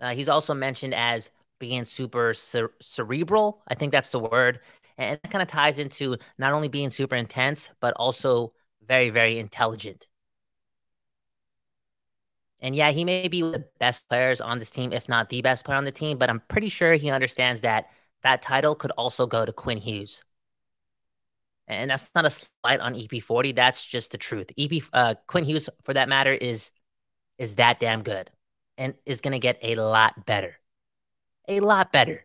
Uh, 0.00 0.14
he's 0.14 0.28
also 0.28 0.54
mentioned 0.54 0.94
as 0.94 1.30
being 1.60 1.84
super 1.84 2.34
cer- 2.34 2.74
cerebral. 2.82 3.62
I 3.68 3.74
think 3.76 3.92
that's 3.92 4.10
the 4.10 4.20
word. 4.20 4.60
And 4.98 5.20
it 5.22 5.30
kind 5.30 5.42
of 5.42 5.48
ties 5.48 5.78
into 5.78 6.16
not 6.38 6.52
only 6.52 6.68
being 6.68 6.90
super 6.90 7.16
intense, 7.16 7.70
but 7.80 7.94
also 7.96 8.52
very, 8.86 9.10
very 9.10 9.38
intelligent. 9.38 10.08
And 12.60 12.74
yeah, 12.74 12.90
he 12.90 13.04
may 13.04 13.28
be 13.28 13.42
the 13.42 13.66
best 13.78 14.08
players 14.08 14.40
on 14.40 14.58
this 14.58 14.70
team, 14.70 14.92
if 14.92 15.08
not 15.08 15.28
the 15.28 15.42
best 15.42 15.64
player 15.64 15.76
on 15.78 15.84
the 15.84 15.92
team, 15.92 16.18
but 16.18 16.30
I'm 16.30 16.40
pretty 16.48 16.68
sure 16.68 16.94
he 16.94 17.10
understands 17.10 17.60
that 17.60 17.90
that 18.22 18.42
title 18.42 18.74
could 18.74 18.90
also 18.92 19.26
go 19.26 19.44
to 19.44 19.52
Quinn 19.52 19.78
Hughes. 19.78 20.22
And 21.68 21.90
that's 21.90 22.10
not 22.14 22.24
a 22.24 22.30
slight 22.30 22.80
on 22.80 22.94
EP40. 22.94 23.54
That's 23.54 23.84
just 23.84 24.12
the 24.12 24.18
truth. 24.18 24.50
EP 24.56 24.82
uh, 24.92 25.14
Quinn 25.26 25.44
Hughes, 25.44 25.68
for 25.82 25.94
that 25.94 26.08
matter, 26.08 26.32
is 26.32 26.70
is 27.38 27.56
that 27.56 27.80
damn 27.80 28.02
good 28.02 28.30
and 28.78 28.94
is 29.04 29.20
to 29.20 29.38
get 29.38 29.58
a 29.62 29.74
lot 29.76 30.26
better. 30.26 30.56
A 31.48 31.60
lot 31.60 31.92
better. 31.92 32.24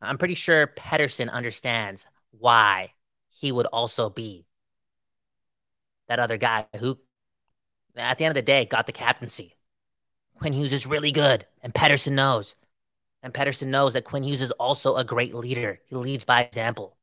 I'm 0.00 0.18
pretty 0.18 0.34
sure 0.34 0.66
Pettersson 0.66 1.30
understands 1.30 2.06
why 2.30 2.94
he 3.28 3.52
would 3.52 3.66
also 3.66 4.08
be 4.08 4.46
that 6.08 6.20
other 6.20 6.38
guy 6.38 6.66
who 6.78 6.98
at 7.96 8.18
the 8.18 8.24
end 8.24 8.32
of 8.32 8.36
the 8.36 8.42
day, 8.42 8.64
got 8.64 8.86
the 8.86 8.92
captaincy. 8.92 9.56
Quinn 10.38 10.52
Hughes 10.52 10.72
is 10.72 10.86
really 10.86 11.12
good, 11.12 11.46
and 11.62 11.74
Pettersson 11.74 12.12
knows. 12.12 12.56
And 13.22 13.34
Pettersson 13.34 13.68
knows 13.68 13.92
that 13.92 14.04
Quinn 14.04 14.22
Hughes 14.22 14.42
is 14.42 14.52
also 14.52 14.96
a 14.96 15.04
great 15.04 15.34
leader. 15.34 15.80
He 15.86 15.96
leads 15.96 16.24
by 16.24 16.42
example. 16.42 16.96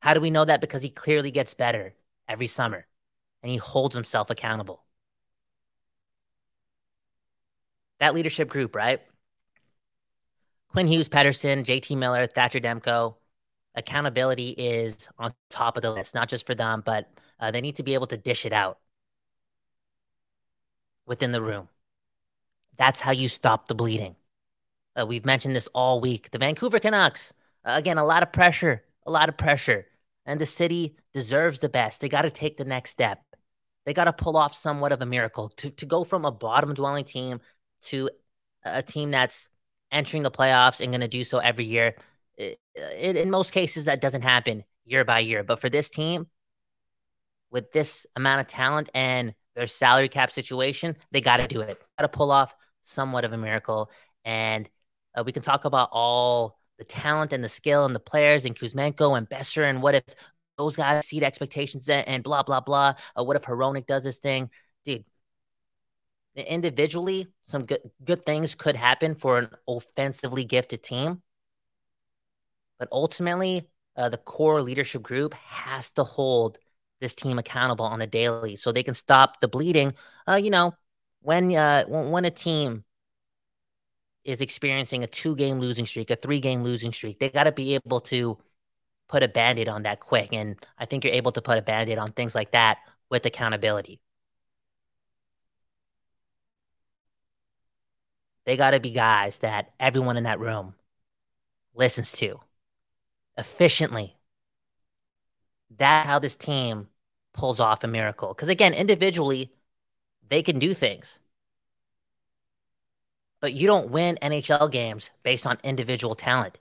How 0.00 0.14
do 0.14 0.20
we 0.20 0.30
know 0.30 0.44
that? 0.44 0.60
Because 0.60 0.82
he 0.82 0.90
clearly 0.90 1.30
gets 1.30 1.54
better 1.54 1.94
every 2.28 2.46
summer 2.46 2.86
and 3.42 3.50
he 3.50 3.58
holds 3.58 3.94
himself 3.94 4.30
accountable. 4.30 4.84
That 8.00 8.14
leadership 8.14 8.48
group, 8.48 8.76
right? 8.76 9.00
Quinn 10.68 10.86
Hughes, 10.86 11.08
Pettersson, 11.08 11.64
JT 11.64 11.96
Miller, 11.96 12.26
Thatcher 12.26 12.60
Demko. 12.60 13.16
Accountability 13.74 14.50
is 14.50 15.08
on 15.18 15.32
top 15.50 15.76
of 15.76 15.82
the 15.82 15.90
list, 15.92 16.14
not 16.14 16.28
just 16.28 16.46
for 16.46 16.54
them, 16.54 16.82
but 16.84 17.08
uh, 17.40 17.50
they 17.50 17.60
need 17.60 17.76
to 17.76 17.82
be 17.82 17.94
able 17.94 18.06
to 18.08 18.16
dish 18.16 18.44
it 18.46 18.52
out 18.52 18.78
within 21.06 21.32
the 21.32 21.42
room. 21.42 21.68
That's 22.76 23.00
how 23.00 23.12
you 23.12 23.28
stop 23.28 23.66
the 23.66 23.74
bleeding. 23.74 24.16
Uh, 24.98 25.06
we've 25.06 25.24
mentioned 25.24 25.56
this 25.56 25.68
all 25.74 26.00
week. 26.00 26.30
The 26.30 26.38
Vancouver 26.38 26.78
Canucks 26.78 27.32
Again, 27.64 27.98
a 27.98 28.04
lot 28.04 28.22
of 28.22 28.32
pressure, 28.32 28.82
a 29.08 29.10
lot 29.10 29.28
of 29.28 29.36
pressure. 29.36 29.86
And 30.26 30.40
the 30.40 30.46
city 30.46 30.96
deserves 31.14 31.58
the 31.58 31.70
best. 31.70 32.00
They 32.00 32.08
got 32.08 32.22
to 32.22 32.30
take 32.30 32.58
the 32.58 32.64
next 32.64 32.90
step. 32.90 33.22
They 33.86 33.94
got 33.94 34.04
to 34.04 34.12
pull 34.12 34.36
off 34.36 34.54
somewhat 34.54 34.92
of 34.92 35.00
a 35.00 35.06
miracle 35.06 35.48
to, 35.48 35.70
to 35.70 35.86
go 35.86 36.04
from 36.04 36.26
a 36.26 36.30
bottom 36.30 36.74
dwelling 36.74 37.04
team 37.04 37.40
to 37.84 38.10
a 38.62 38.82
team 38.82 39.10
that's 39.10 39.48
entering 39.90 40.22
the 40.22 40.30
playoffs 40.30 40.80
and 40.80 40.92
going 40.92 41.00
to 41.00 41.08
do 41.08 41.24
so 41.24 41.38
every 41.38 41.64
year. 41.64 41.96
It, 42.36 42.60
it, 42.74 43.16
in 43.16 43.30
most 43.30 43.52
cases, 43.52 43.86
that 43.86 44.02
doesn't 44.02 44.20
happen 44.20 44.64
year 44.84 45.04
by 45.06 45.20
year. 45.20 45.42
But 45.42 45.58
for 45.58 45.70
this 45.70 45.88
team, 45.88 46.26
with 47.50 47.72
this 47.72 48.06
amount 48.14 48.42
of 48.42 48.46
talent 48.46 48.90
and 48.92 49.34
their 49.56 49.66
salary 49.66 50.10
cap 50.10 50.30
situation, 50.30 50.96
they 51.10 51.22
got 51.22 51.38
to 51.38 51.48
do 51.48 51.62
it. 51.62 51.80
Got 51.98 52.12
to 52.12 52.16
pull 52.16 52.30
off 52.30 52.54
somewhat 52.82 53.24
of 53.24 53.32
a 53.32 53.38
miracle. 53.38 53.90
And 54.26 54.68
uh, 55.14 55.22
we 55.24 55.32
can 55.32 55.42
talk 55.42 55.64
about 55.64 55.88
all 55.92 56.57
the 56.78 56.84
talent 56.84 57.32
and 57.32 57.42
the 57.42 57.48
skill 57.48 57.84
and 57.84 57.94
the 57.94 58.00
players 58.00 58.44
and 58.44 58.56
Kuzmenko 58.56 59.16
and 59.16 59.28
Boeser 59.28 59.68
and 59.68 59.82
what 59.82 59.94
if 59.94 60.04
those 60.56 60.76
guys 60.76 61.00
exceed 61.04 61.22
expectations 61.22 61.88
and, 61.88 62.22
blah 62.22 62.42
blah 62.42 62.60
blah. 62.60 62.94
Uh, 63.18 63.24
what 63.24 63.36
if 63.36 63.42
Hronek 63.42 63.86
does 63.86 64.04
this 64.04 64.18
thing, 64.18 64.50
dude? 64.84 65.04
Individually, 66.34 67.28
some 67.44 67.64
good 67.64 67.80
good 68.04 68.24
things 68.24 68.54
could 68.54 68.76
happen 68.76 69.14
for 69.14 69.38
an 69.38 69.50
offensively 69.68 70.44
gifted 70.44 70.82
team, 70.82 71.22
but 72.78 72.88
ultimately, 72.92 73.68
uh, 73.96 74.08
the 74.08 74.18
core 74.18 74.62
leadership 74.62 75.02
group 75.02 75.34
has 75.34 75.90
to 75.92 76.04
hold 76.04 76.58
this 77.00 77.14
team 77.14 77.38
accountable 77.38 77.84
on 77.84 78.00
a 78.00 78.06
daily 78.06 78.56
so 78.56 78.70
they 78.70 78.82
can 78.82 78.94
stop 78.94 79.40
the 79.40 79.48
bleeding. 79.48 79.94
Uh, 80.28 80.34
you 80.36 80.50
know, 80.50 80.74
when 81.22 81.54
uh 81.54 81.84
when 81.86 82.24
a 82.24 82.30
team 82.30 82.84
is 84.28 84.42
experiencing 84.42 85.02
a 85.02 85.06
two 85.06 85.34
game 85.34 85.58
losing 85.58 85.86
streak, 85.86 86.10
a 86.10 86.16
three 86.16 86.38
game 86.38 86.62
losing 86.62 86.92
streak, 86.92 87.18
they 87.18 87.30
got 87.30 87.44
to 87.44 87.52
be 87.52 87.74
able 87.74 87.98
to 87.98 88.36
put 89.08 89.22
a 89.22 89.28
band 89.28 89.58
aid 89.58 89.68
on 89.68 89.84
that 89.84 90.00
quick. 90.00 90.34
And 90.34 90.56
I 90.78 90.84
think 90.84 91.02
you're 91.02 91.14
able 91.14 91.32
to 91.32 91.40
put 91.40 91.56
a 91.56 91.62
band 91.62 91.88
aid 91.88 91.96
on 91.96 92.08
things 92.08 92.34
like 92.34 92.52
that 92.52 92.76
with 93.08 93.24
accountability. 93.24 94.00
They 98.44 98.58
got 98.58 98.72
to 98.72 98.80
be 98.80 98.90
guys 98.90 99.38
that 99.38 99.72
everyone 99.80 100.18
in 100.18 100.24
that 100.24 100.40
room 100.40 100.74
listens 101.74 102.12
to 102.12 102.38
efficiently. 103.38 104.14
That's 105.74 106.06
how 106.06 106.18
this 106.18 106.36
team 106.36 106.88
pulls 107.32 107.60
off 107.60 107.82
a 107.82 107.86
miracle. 107.86 108.28
Because 108.34 108.50
again, 108.50 108.74
individually, 108.74 109.52
they 110.28 110.42
can 110.42 110.58
do 110.58 110.74
things. 110.74 111.18
But 113.40 113.52
you 113.52 113.66
don't 113.66 113.90
win 113.90 114.18
NHL 114.20 114.70
games 114.70 115.10
based 115.22 115.46
on 115.46 115.58
individual 115.62 116.14
talent. 116.14 116.58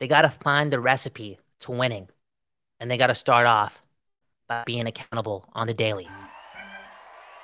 They 0.00 0.08
got 0.08 0.22
to 0.22 0.28
find 0.28 0.72
the 0.72 0.80
recipe 0.80 1.38
to 1.60 1.72
winning. 1.72 2.08
And 2.80 2.90
they 2.90 2.96
got 2.96 3.08
to 3.08 3.14
start 3.14 3.46
off 3.46 3.82
by 4.48 4.62
being 4.64 4.86
accountable 4.86 5.48
on 5.52 5.66
the 5.66 5.74
daily. 5.74 6.08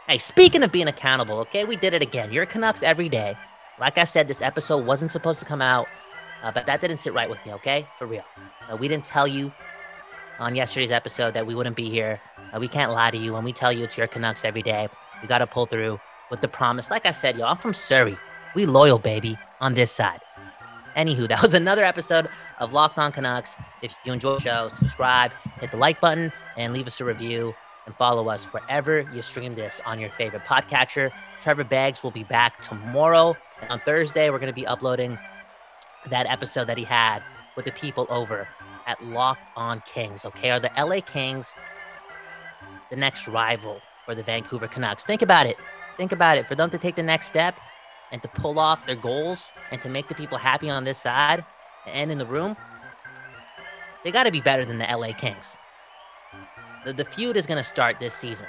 Hey, 0.07 0.19
speaking 0.19 0.63
of 0.63 0.71
being 0.71 0.87
accountable, 0.87 1.39
okay, 1.39 1.65
we 1.65 1.77
did 1.77 1.95
it 1.95 2.03
again. 2.03 2.33
You're 2.33 2.47
Canucks 2.47 2.83
every 2.83 3.09
day. 3.09 3.37
Like 3.81 3.99
I 3.99 4.05
said, 4.05 4.29
this 4.29 4.43
episode 4.43 4.87
wasn't 4.87 5.11
supposed 5.11 5.41
to 5.41 5.45
come 5.45 5.61
out, 5.61 5.89
uh, 6.43 6.53
but 6.53 6.67
that 6.67 6.81
didn't 6.81 6.99
sit 6.99 7.13
right 7.13 7.29
with 7.29 7.45
me, 7.45 7.53
okay? 7.55 7.89
For 7.99 8.07
real. 8.07 8.23
Uh, 8.71 8.77
we 8.77 8.87
didn't 8.87 9.07
tell 9.07 9.27
you 9.27 9.53
on 10.39 10.55
yesterday's 10.55 10.93
episode 10.93 11.35
that 11.35 11.47
we 11.47 11.55
wouldn't 11.55 11.77
be 11.77 11.91
here. 11.91 12.21
Uh, 12.53 12.61
we 12.61 12.69
can't 12.69 12.93
lie 12.93 13.11
to 13.11 13.19
you 13.19 13.33
when 13.33 13.45
we 13.45 13.53
tell 13.53 13.73
you 13.73 13.85
it's 13.85 13.97
your 13.99 14.07
Canucks 14.07 14.45
every 14.45 14.63
day. 14.63 14.89
We 15.21 15.29
got 15.29 15.39
to 15.39 15.47
pull 15.47 15.67
through 15.67 15.99
with 16.35 16.41
the 16.41 16.49
promise. 16.49 16.91
Like 16.91 17.07
I 17.07 17.13
said, 17.13 17.39
y'all, 17.39 17.47
I'm 17.47 17.57
from 17.57 17.75
Surrey. 17.75 18.17
We 18.57 18.67
loyal, 18.67 18.99
baby, 18.99 19.39
on 19.61 19.75
this 19.75 19.93
side. 19.93 20.19
Anywho, 20.97 21.29
that 21.29 21.41
was 21.41 21.55
another 21.55 21.85
episode 21.85 22.29
of 22.59 22.73
Locked 22.73 22.99
On 22.99 23.13
Canucks. 23.13 23.55
If 23.83 23.95
you 24.05 24.13
enjoy 24.13 24.35
the 24.35 24.41
show, 24.41 24.69
subscribe, 24.69 25.31
hit 25.61 25.71
the 25.71 25.77
like 25.77 26.01
button, 26.01 26.33
and 26.57 26.73
leave 26.73 26.89
us 26.89 27.01
a 27.01 27.05
review. 27.05 27.55
And 27.87 27.95
follow 27.97 28.31
us 28.31 28.47
wherever 28.47 29.09
you 29.13 29.21
stream 29.21 29.55
this 29.55 29.81
on 29.87 30.01
your 30.01 30.11
favorite 30.11 30.43
podcatcher. 30.45 31.13
Trevor 31.41 31.65
Beggs 31.65 32.03
will 32.03 32.11
be 32.11 32.25
back 32.25 32.63
tomorrow. 32.63 33.37
And 33.61 33.71
on 33.71 33.79
Thursday, 33.81 34.31
we're 34.31 34.39
going 34.39 34.53
to 34.53 34.55
be 34.55 34.67
uploading 34.67 35.19
that 36.09 36.27
episode 36.27 36.65
that 36.65 36.79
he 36.79 36.85
had 36.85 37.23
with 37.57 37.67
the 37.67 37.73
people 37.73 38.07
over 38.09 38.49
at 38.87 39.05
Locked 39.05 39.47
On 39.55 39.83
Kings. 39.87 40.25
Okay, 40.25 40.51
are 40.51 40.59
the 40.59 40.71
LA 40.79 41.01
Kings 41.01 41.55
the 42.91 42.97
next 42.97 43.29
rival 43.29 43.81
for 44.07 44.15
the 44.15 44.23
Vancouver 44.23 44.67
Canucks? 44.67 45.05
Think 45.05 45.21
about 45.21 45.47
it. 45.47 45.59
Think 45.97 46.13
about 46.13 46.39
it. 46.39 46.47
For 46.47 46.55
them 46.55 46.71
to 46.71 46.79
take 46.79 46.97
the 46.97 47.03
next 47.03 47.27
step 47.27 47.59
and 48.13 48.23
to 48.23 48.29
pull 48.29 48.59
off 48.59 48.87
their 48.87 48.97
goals 48.97 49.53
and 49.71 49.81
to 49.83 49.89
make 49.89 50.09
the 50.09 50.15
people 50.15 50.39
happy 50.39 50.69
on 50.71 50.85
this 50.85 50.99
side 50.99 51.45
and 51.87 52.11
in 52.11 52.19
the 52.19 52.27
room, 52.27 52.57
they 54.03 54.11
got 54.11 54.25
to 54.25 54.31
be 54.31 54.41
better 54.41 54.65
than 54.65 54.79
the 54.79 54.85
LA 54.85 55.13
Kings. 55.13 55.57
The, 56.85 56.93
the 56.93 57.05
feud 57.05 57.37
is 57.37 57.47
going 57.47 57.59
to 57.59 57.65
start 57.65 57.99
this 57.99 58.15
season. 58.15 58.49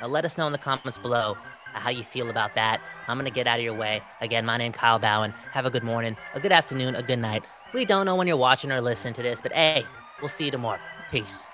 Now, 0.00 0.08
let 0.08 0.24
us 0.24 0.36
know 0.36 0.46
in 0.46 0.52
the 0.52 0.58
comments 0.58 0.98
below 0.98 1.36
how 1.72 1.90
you 1.90 2.02
feel 2.02 2.30
about 2.30 2.54
that. 2.54 2.80
I'm 3.06 3.16
going 3.16 3.30
to 3.30 3.34
get 3.34 3.46
out 3.46 3.58
of 3.58 3.64
your 3.64 3.74
way. 3.74 4.02
Again, 4.20 4.44
my 4.44 4.56
name 4.56 4.72
Kyle 4.72 4.98
Bhawan. 4.98 5.32
Have 5.52 5.66
a 5.66 5.70
good 5.70 5.84
morning, 5.84 6.16
a 6.34 6.40
good 6.40 6.52
afternoon, 6.52 6.94
a 6.94 7.02
good 7.02 7.18
night. 7.18 7.44
We 7.74 7.84
don't 7.84 8.06
know 8.06 8.16
when 8.16 8.26
you're 8.26 8.36
watching 8.36 8.72
or 8.72 8.80
listening 8.80 9.14
to 9.14 9.22
this, 9.22 9.40
but 9.40 9.52
hey, 9.52 9.84
we'll 10.20 10.28
see 10.28 10.46
you 10.46 10.50
tomorrow. 10.50 10.80
Peace. 11.10 11.46